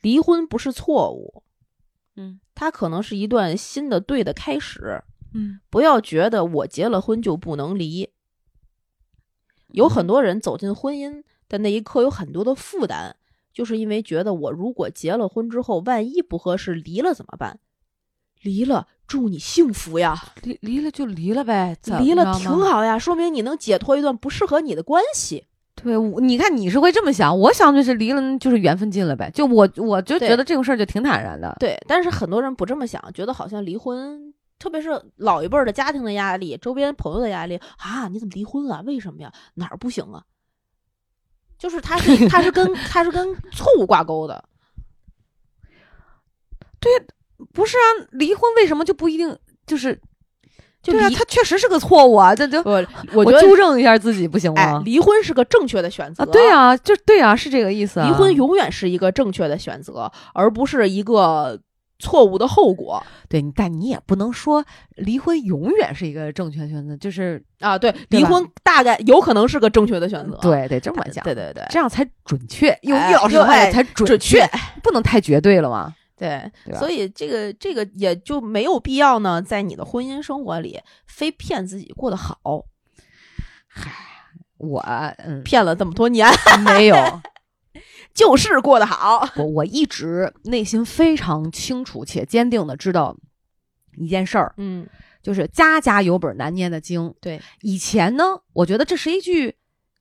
[0.01, 1.43] 离婚不是错误，
[2.15, 5.03] 嗯它可能是一段新的对的开始。
[5.33, 8.09] 嗯不要觉得我结了婚就不能离。
[9.67, 13.13] 有很多人走进婚姻的那一刻有很多的负担，
[13.53, 17.59] 就是因为觉得我如果结了婚之后，万一不合适离了怎么办？
[18.41, 20.15] 离了，祝你幸福呀！
[20.43, 22.49] 离离了就离了呗，离了挺。
[22.49, 25.45] 好呀，说明你能解脱一段不适合你的关系。
[25.75, 29.31] 对，我你看你是会这么想，我想就是离了就是缘分尽了呗。
[29.33, 31.55] 就我我就觉得这种事儿就挺坦然的。
[31.59, 38.83] 对，但是很多人不这么想，觉得好像离婚，特别是老一辈儿的家庭的压力、周边朋友的压力啊，你怎么离婚了？
[38.85, 39.31] 为什么呀？
[39.55, 40.23] 哪儿不行啊？
[41.57, 44.43] 就是他是 他是跟他是跟错误挂钩的，
[47.53, 49.35] 不是啊，离婚为什么就不一定
[49.65, 49.99] 就是？
[50.83, 52.83] 就对啊，他确实是个错误啊，这就我
[53.13, 54.81] 我纠正一下自己不行哎，吗？
[54.83, 58.07] 离婚是个正确的选择啊，对，啊，就对啊，是这个意思啊。
[58.07, 61.59] 离婚永远是一个正确的选择，而不是一个
[61.99, 64.65] 错误的后果对，但你也不能说
[64.95, 67.77] 离婚永远是一个正确选择，就是啊。
[67.77, 72.75] 对，对离婚大概有可能是个正确的选择，对，得这么讲，对对对这样才准确。
[72.81, 74.43] 用哎易老师的话哎才准准确，
[74.81, 75.93] 不能太绝对了嘛。
[76.22, 82.38] 对，对所以这个这个也就没有必要呢，在你的婚姻生活里非骗自己过得好，
[83.67, 83.91] 嗨
[84.57, 84.80] 我
[85.17, 86.30] 嗯骗了这么多年，
[86.63, 86.95] 没有，
[88.13, 89.28] 就是过得好。
[89.36, 93.17] 我我一直内心非常清楚且坚定的知道
[93.97, 94.88] 一件事儿，嗯，
[95.24, 97.11] 就是家家有本难念的经。
[97.19, 99.55] 对，以前呢，我觉得这是一句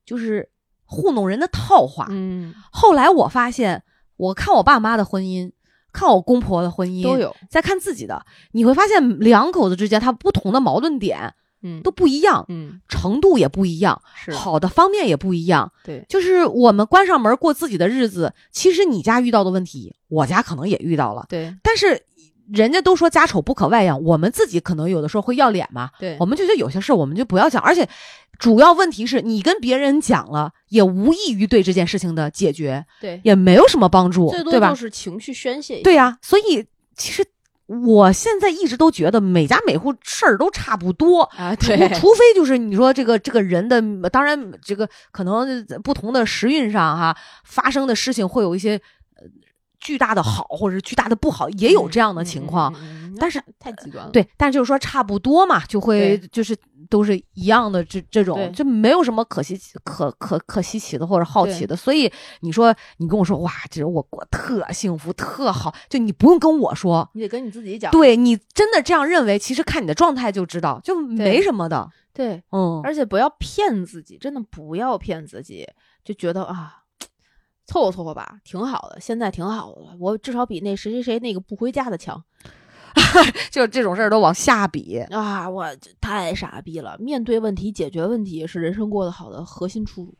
[0.04, 0.50] 就是
[0.84, 2.08] 糊弄人的套话。
[2.10, 3.82] 嗯，后来我发现，
[4.16, 5.50] 我看我爸妈的婚姻，
[5.92, 12.80] 看我公婆的婚姻，都有，再看自己的，你会发现两口子之间他不同的矛盾点嗯，都不一样，嗯。
[12.88, 14.32] 程度也不一样，是。
[14.32, 15.70] 好的方面也不一样。
[15.84, 21.54] 对，就是我们关上门过自己的日子，其实你家遇到的问题，我家可能也遇到了，对。
[21.62, 22.02] 但是
[22.50, 27.86] 人家都说家丑不可外扬，我们自己可能有的时候会要脸嘛，对，我们就觉得有些事我们就不要讲，而且
[28.40, 34.74] 主要问题是你跟别人讲了，也无异于对这件事情的解决，对，也没有什么帮助，最多对吧就？
[34.74, 35.82] 是情绪宣泄。
[35.82, 36.66] 对呀、所以
[36.96, 37.22] 其实
[37.66, 41.22] 我现在一直都觉得每家每户事儿都差不多。
[41.36, 48.74] 啊，除对，除非就是你说这个这个人的，当然这个可能不同的时运上哈发生的事情会有一些
[49.16, 49.24] 呃
[49.78, 52.72] 巨大的好或者是巨大的不好，也有这样的情况。
[52.72, 54.10] 嗯，嗯嗯嗯但是太太极端了。
[54.10, 56.56] 对，但就是说差不多嘛，就会就是
[56.90, 61.74] 都是一样的这这种，就没有什么可稀奇、可可可稀奇的或者好奇的。
[61.74, 67.90] 所以你说你跟我说哇，这我过特幸福特好，就你不用跟我说，你得跟你自己讲。
[67.92, 71.88] 对你真的这样认为，其实看你的状态就知道，就没什么的。
[72.12, 75.66] 对，嗯，而且不要骗自己，真的不要骗自己，
[76.04, 76.82] 就觉得啊，
[77.66, 82.22] 凑合凑合吧，挺好的，现在挺好的，我至少比那谁谁谁那个不回家的强
[83.50, 84.98] 就这种事儿都往下比。
[85.10, 85.48] 啊！
[85.48, 85.66] 我
[86.00, 90.16] 太傻逼了，面对问题、解决问题是人生过得好的核心出路。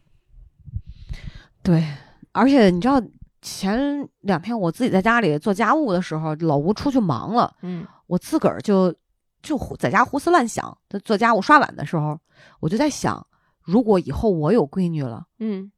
[1.63, 1.87] 对，
[2.33, 3.03] 而且你知道，
[3.43, 8.95] 前两天我自己在家里做家务的时候，老吴出去忙了，嗯我自个儿就
[9.43, 10.77] 就在家胡思乱想。
[10.89, 12.19] 在做家务刷碗的时候，
[12.61, 13.27] 我就在想，
[13.63, 15.71] 如果以后我有闺女了，嗯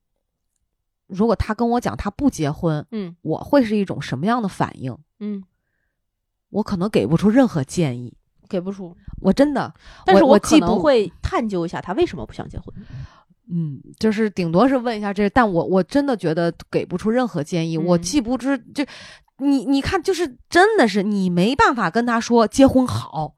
[1.08, 4.96] 如果她跟我讲她不结婚，嗯我会是一种什么样的反应？
[5.20, 5.44] 嗯，
[6.52, 8.14] 我可能给不出任何建议。
[8.48, 9.72] 给不出，我真的，
[10.04, 12.66] 但是我既不可能会探究一下他为什么不想结婚。
[13.50, 17.78] 嗯，就是顶多是问一下这，但我我真的觉得给不出任何建议。
[17.78, 18.84] 我嗯既不知就
[19.38, 23.34] 你你看，就是真的是你没办法跟他说结婚好，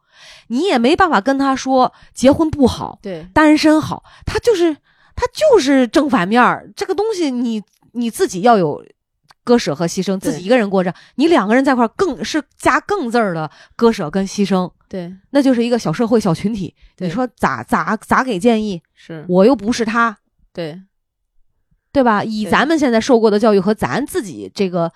[0.49, 4.75] 你也没办法跟他说结婚不好，对单身好，他就是
[5.15, 6.69] 他就是正反面儿。
[6.75, 7.63] 这个东西你
[7.93, 8.85] 你自己要有
[9.45, 16.75] 割舍和牺牲，自己一个人过着，你两个人在一块儿更是加更字儿的割舍跟牺牲，对那就是一个小社会小群体。
[16.99, 18.83] 你说咋咋咋给建议？
[18.95, 20.17] 是，我又不是他。
[20.53, 20.81] 对
[21.93, 22.25] 对吧？
[22.25, 24.91] 以咱们现在受过的教育和咱自己这个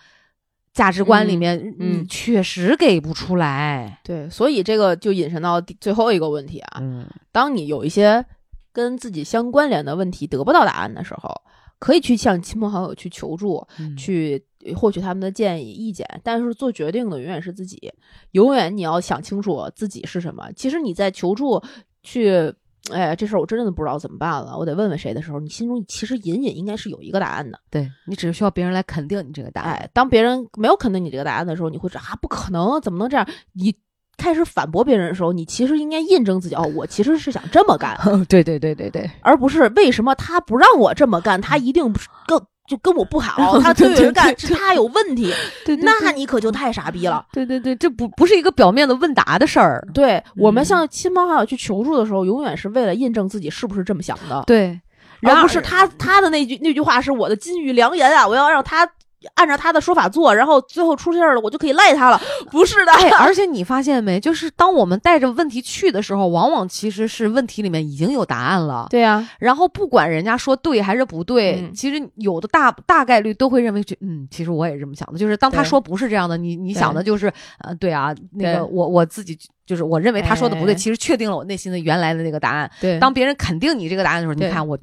[0.72, 4.00] 价值观里面，嗯你确实给不出来。
[4.02, 8.24] 对，所以这个就引申到最后一个问题啊，嗯当你有一些
[8.72, 11.42] 跟自己相关联的问题得不到答案的时候，
[11.78, 13.66] 可以去向亲朋好友去求助，
[13.96, 14.44] 去
[14.76, 16.06] 获取他们的建议、意见。
[16.24, 17.92] 但是做决定的永远是自己，
[18.32, 20.50] 永远你要想清楚自己是什么。
[20.52, 21.62] 其实你在求助
[22.02, 22.52] 去，
[22.90, 27.60] 哎，这事儿我真的不知道怎么办了，我得问问谁的时候，你心中其实隐隐应该是有一个答案的。
[27.70, 29.74] 对你只是需要别人来肯定你这个答案。
[29.74, 33.28] 哎，当别人没有肯定你这个答案的时候，你会说啊，不可能，怎么能这样？
[33.52, 33.74] 你
[34.18, 37.96] 开始反驳别人的时候，你其实应该印证自己，哦，我其实是想这么干。
[38.28, 42.38] 对对对对对，而不是为什么他不让我这么干，他一定不是跟
[42.68, 45.32] 就跟我不好，他对人干是他有问题，
[45.64, 47.24] 对那你可就太傻逼了。
[47.32, 49.82] 对对对，这不不是一个表面的问答的事儿。
[49.94, 54.78] 对我们嗯向亲朋好友去求助的时候，永远是为了印证自己是不是这么想的，对，
[55.20, 58.86] 然后不是他他的那句那句话是我的金玉良言啊，我要让他
[59.34, 62.20] 按照他的说法做，然后最后出事儿了，我就可以赖他了。
[62.50, 68.86] 不是的，哎， 而且你发现没，就是当我们带着问题去的时候，往往其实是问题里面已经有答案了。
[68.90, 75.18] 对啊、然后不管人家说对还是不对，嗯其实有的大大概率都会认为，就嗯，其实我也是这么想的。
[75.18, 82.70] 就是当他说不是这样的，你你想的就是，呃，对啊，那个我我自己就是我认为他说的不对，哎其实确定了我内心的原来的那个答案。
[82.80, 84.78] 对当别人肯定你这个答案的时候，你看我。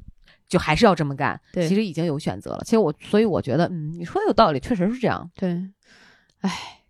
[0.48, 2.62] 就还是要这么干，对其实已经有选择了。
[2.64, 5.30] 其实我，所以我觉得，嗯，你说的有道理，确实是这样。
[5.34, 5.60] 对，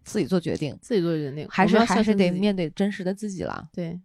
[0.04, 3.68] 自己做决定，自己做决定，还是要还是得面对真实的自己了。
[3.72, 4.00] 对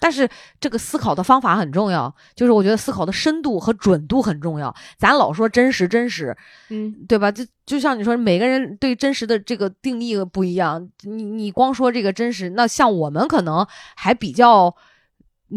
[0.00, 0.28] 但是
[0.60, 4.74] 这个思考的方法很重要，就是我觉得思考的深度和准度很重要。
[4.98, 6.36] 咱老说真实真实，
[6.68, 7.32] 嗯对吧？
[7.32, 10.90] 就就像你说，每个人对真实的这个定义不一样。
[11.04, 13.66] 你你光说这个真实，那像我们可能
[13.96, 14.76] 还比较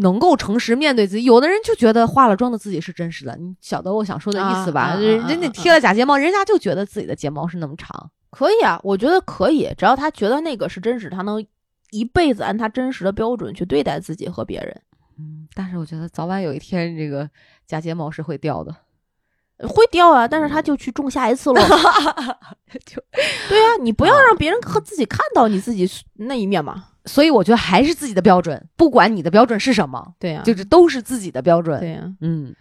[0.00, 1.24] 能够诚实面对自己。
[1.24, 4.94] 有的人就觉得化了妆的自己是真实的，你晓得我想说的意思吧？
[4.96, 8.10] 人家贴了假睫毛，人家就觉得自己的睫毛是那么长。
[8.30, 11.44] 可以啊，我觉得可以，只要他觉得那个是真实，他能
[11.90, 14.82] 一辈子按他真实的标准去对待自己和别人。
[15.18, 17.28] 嗯，但是我觉得早晚有一天，这个
[17.66, 18.74] 假睫毛是会掉的。
[19.66, 21.60] 会掉啊，但是他就去种下一次喽。
[22.86, 23.02] 就
[23.48, 26.90] 对啊，你不要让别人和自己看到你自己那一面嘛。
[27.08, 31.80] 所以我觉得还是自己的标准，不管你的标准是什么，对呀、就是都是自己的标准。
[31.80, 32.54] 对呀、嗯，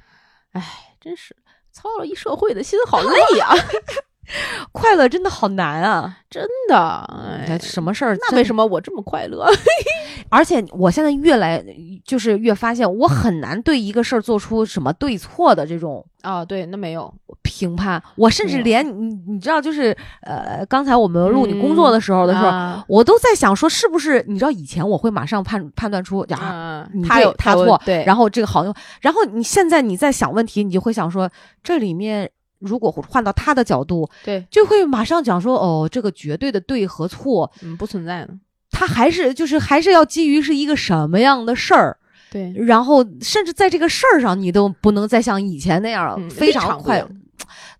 [0.54, 0.64] 哎
[1.00, 1.36] 真是
[1.72, 3.50] 操了一社会的心，好累呀、
[4.72, 6.18] 快乐真的好难啊！
[6.30, 6.78] 真的。
[6.78, 8.18] 哎哎，，什么事儿？
[8.20, 9.48] 那为什么我这么快乐？
[10.30, 11.64] 而且我现在越来
[12.04, 17.14] 就是越发现，我很难对一个事儿做出什么对错的这种啊，对，那没有。
[17.42, 18.02] 评判。
[18.16, 31.28] 我甚至连你你知道，就是呃，刚才我们录你工作的时候的时候，啊我都在想说，是不是你知道以前我会马上判判断出啊，他有有他错，对，然后这个好用，然后你现在你在想问题，你就会想说，
[31.64, 38.34] 这里面如果换到他的角度，对，就会马上讲说，哦，这个绝对的对和错，嗯，不存在的。
[38.70, 41.98] 他还是就是还是要基于是一个什么样的事儿，
[42.32, 47.04] 对，然后甚至在这个事儿上，你都不能再像以前那样、嗯非常快。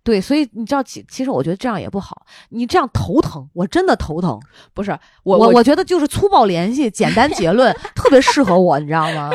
[0.04, 4.40] 对，所以你知道，其其实我觉得这样也不好，你这样头疼，我真的头疼。
[4.72, 9.30] 不是我我我觉得就是粗暴联系、简单结论 特别适合我，你知道吗？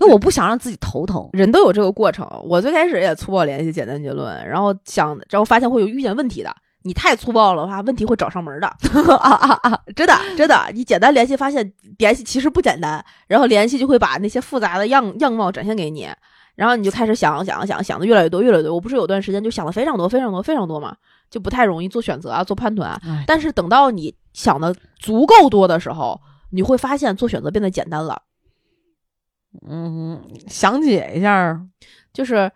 [0.00, 1.28] 那我不想让自己头疼。
[1.34, 2.26] 人都有这个过程。
[2.44, 6.50] 我最开始也粗暴联系，简单结论，然后想，然后发现会有遇见问题的。
[6.82, 8.66] 你太粗暴了的话，问题会找上门的。
[8.66, 9.78] 啊啊啊！
[9.94, 16.08] 真的真的，你简单联系，发现联系其实不简单，然后联系就会把那些复杂的样样貌展现给你，
[16.54, 18.74] 然后你就开始想想想想的越来越多，越来越多。
[18.74, 20.96] 我不是有段时间就想的非常多非常多非常多嘛，
[21.28, 22.98] 就不太容易做选择啊，做判断啊。
[23.04, 26.18] 哎但是等到你想的足够多的时候，
[26.50, 28.22] 你会发现做选择变得简单了。
[29.68, 31.60] 嗯，详解一下。
[32.12, 32.50] 就是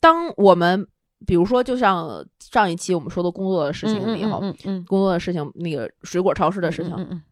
[0.00, 0.86] 当我们
[1.26, 7.22] 比如说，就像上一期我们说的工作的事情以后，嗯嗯工作的事情，那个水果超市的事情，嗯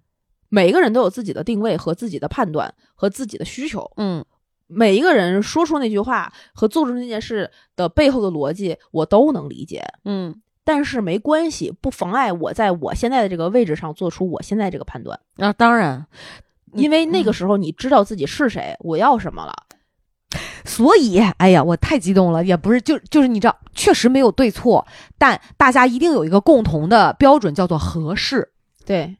[0.49, 3.91] 每一个人都有自己的定位和自己的判断和自己的需求。
[3.97, 4.25] 嗯
[4.67, 9.85] 每一个人说出那句话和做出那件事的背后的逻辑，我都能理解。
[10.05, 16.07] 嗯但是没关系，不妨碍我在我现在的这个位置上做出我现在这个判断，啊，当然，
[16.75, 19.55] 因为那个时候你知道自己是谁，我要什么了。
[20.65, 24.85] 所以，哎呀，我太激动了，也不是，就就是你知道，确实没有对错，
[25.17, 28.51] 但大家一定有一个共同的标准，叫做合适，
[28.85, 29.17] 对，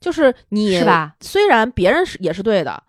[0.00, 1.14] 就是你是吧？
[1.20, 2.82] 虽然别人是也是对的，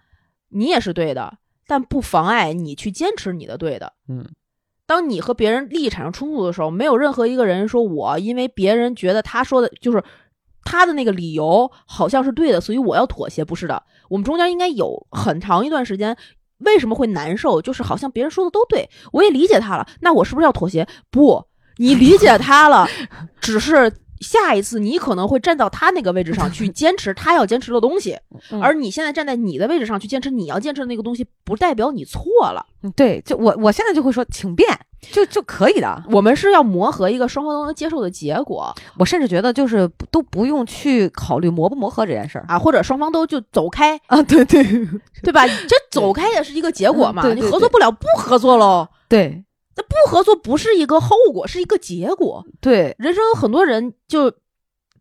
[0.50, 3.94] 你也是对的，但不妨碍你去坚持你的对的。
[4.10, 4.28] 嗯，
[4.86, 10.04] 当你和别人利益产生冲突的时候，没有任何一个人说我因为别人觉得他说的就是
[10.64, 13.44] 他的那个理由好像是对的，所以我要妥协。
[13.44, 16.16] 不是的，我们中间应该有很长一段时间。
[16.60, 17.62] 为什么会难受？
[17.62, 20.88] 就是好像别人说的都对，我也理解他了，那我是不是要妥协？
[21.12, 21.46] 不，
[21.78, 22.88] 你理解他了，
[23.42, 23.92] 只是
[24.22, 28.18] 下一次你可能会站到他那个位置上去坚持他要坚持的东西，
[28.52, 32.66] 嗯而你现在站在你的位置上去坚持你要坚持的那个东西，不代表你错了。
[32.84, 34.70] 嗯对，就我我现在就会说，请便，
[35.12, 36.04] 就就可以的。
[36.10, 44.22] 我们是要磨合一个双方都能接受的结果我甚至觉得，就是都不用去考虑磨不磨合这件事儿啊，或者双方都就走开，啊。
[44.24, 44.64] 对对
[45.22, 45.46] 对吧？
[45.48, 47.22] 这走开也是一个结果嘛。
[47.22, 48.88] 嗯对对你合作不了，不合作喽。
[49.10, 49.44] 对
[49.76, 52.46] 那不合作不是一个后果，是一个结果。
[52.62, 54.32] 对，人生有很多人就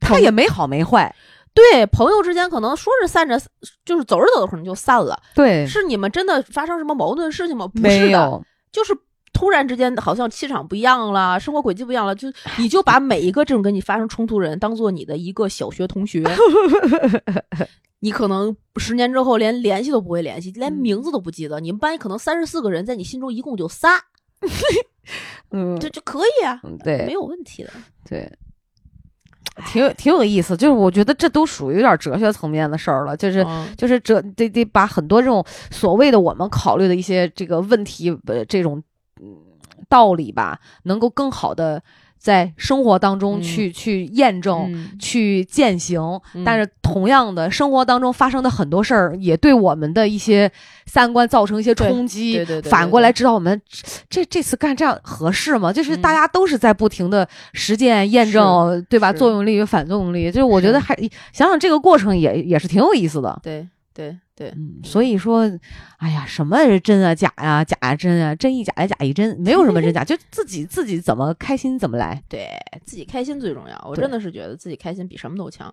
[0.01, 1.15] 他也没好没坏。
[1.55, 3.39] 对朋友之间可能说是散着，
[3.85, 5.21] 就是走着走着可能就散了。
[5.35, 7.69] 对，是你们真的发生什么矛盾事情吗？
[7.69, 8.43] 不没是的，有。
[8.73, 8.97] 就是
[9.33, 12.29] 突然之间好像气场不一样了，生活轨迹不一样了，就
[12.59, 16.23] 你就把每一个这种跟你发生冲突的人当做你的一个小学同学，
[18.01, 21.61] 你可能十年之后连联系都不会联系，连名字都不记得。
[21.61, 23.91] 你们班可能三十四个人，在你心中一共就仨，
[25.51, 27.71] 嗯，这这可以啊，嗯对没有问题的。
[28.09, 28.31] 对，
[29.67, 30.57] 挺有挺有意思。
[30.57, 33.43] 就是我觉得这都属于有点哲学层面的事儿了，就是。
[33.45, 38.85] 嗯就是哲得得把很多这种所谓的我们考虑的一些这个问题，呃，这种嗯
[39.93, 41.83] 道理吧，能够更好的
[42.19, 46.01] 在生活当中嗯去、去验证、嗯去践行。
[46.35, 50.51] 嗯但是同样的，生活当中发生的很多事儿，也对我们的一些
[50.87, 52.35] 三观造成一些冲击。
[52.37, 53.61] 对对对对反过来知道我们
[54.09, 55.71] 这这次干这样合适吗？
[55.71, 59.13] 就是大嗯家都是在不停的实践验证，对吧？
[59.13, 60.97] 作用力与反作用力，就是我觉得还
[61.35, 63.39] 想想这个过程也也是挺有意思的。
[63.43, 65.43] 对对对，嗯，所以说，
[65.99, 72.21] 哎呀，什么是真啊假呀、假呀真啊，真亦假呀假亦真，没有什么真假，就自己自己怎么开心怎么来。
[72.29, 72.49] 对
[72.85, 73.87] 自己开心最重要。
[73.89, 75.73] 我真的是觉得自己开心比什么都强。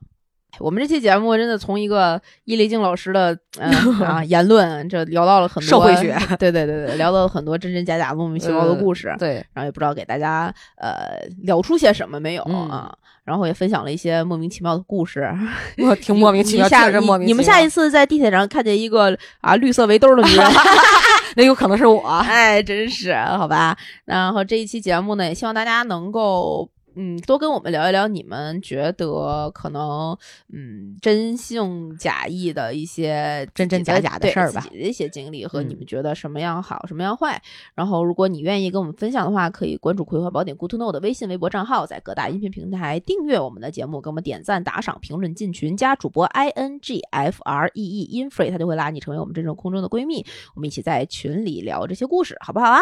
[0.58, 3.72] 我们这期节目真的从一个伊丽静老师的嗯、
[4.02, 12.94] 啊 言论，这聊到了很多社会学，对对对对，聊到了很多真真假假、莫名其妙的故事，对，然后也不知道给大家呃聊出些什么没有、嗯啊，
[13.24, 15.32] 然后也分享了一些莫名其妙的故事，
[15.78, 17.34] 我挺莫名其妙，你下确实莫名其妙。
[17.34, 20.46] 你们下一次在地铁上看见一个啊绿色围兜的女人，
[21.38, 22.02] 那有可能是我。
[22.02, 23.78] 哎，真是好吧。
[24.06, 26.70] 然后这一期节目呢，也希望大家能够。
[27.02, 30.18] 嗯，多跟我们聊一聊你们觉得可能
[30.52, 37.42] 嗯真性假意的一些真真假假的事儿吧自己的一些经历和你嗯们觉得什么样好，什么样坏。
[37.74, 52.82] 然后，如果你愿意跟我们分享的话，可以关注《葵花宝典 Good to Know》的微信、微博账号，在各大音频平台订阅我们的节目，给我们点赞、打赏、评论、进群，加主播 i n g f r e e infree，他就会拉你成为我们真正空中的闺蜜，我们一起在群里聊这些故事，好不好啊？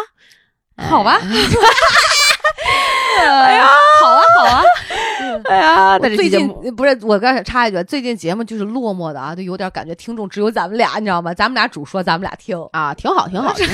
[0.78, 1.28] 好吧哎
[3.20, 3.68] 哎呀，
[4.01, 4.64] 好啊，好啊。
[5.45, 11.34] 哎呀，最近不是我刚才插一句，最近节目就是落寞的啊，就有点感觉听众只有咱们俩，你知道吗？
[11.34, 12.58] 咱们俩主说，咱们俩听。
[12.72, 13.74] 啊，挺好，挺好， 挺好。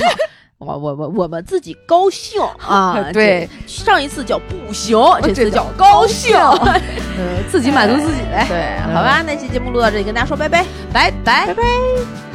[0.58, 3.10] 我我我我们自己高兴 啊！
[3.12, 6.36] 对，上一次叫不行，这这次叫高高兴。
[6.38, 8.46] 呃，自己满足自己呗。
[8.48, 12.33] 对，好吧，那期节目录到这里，跟大家说拜拜，拜拜拜拜。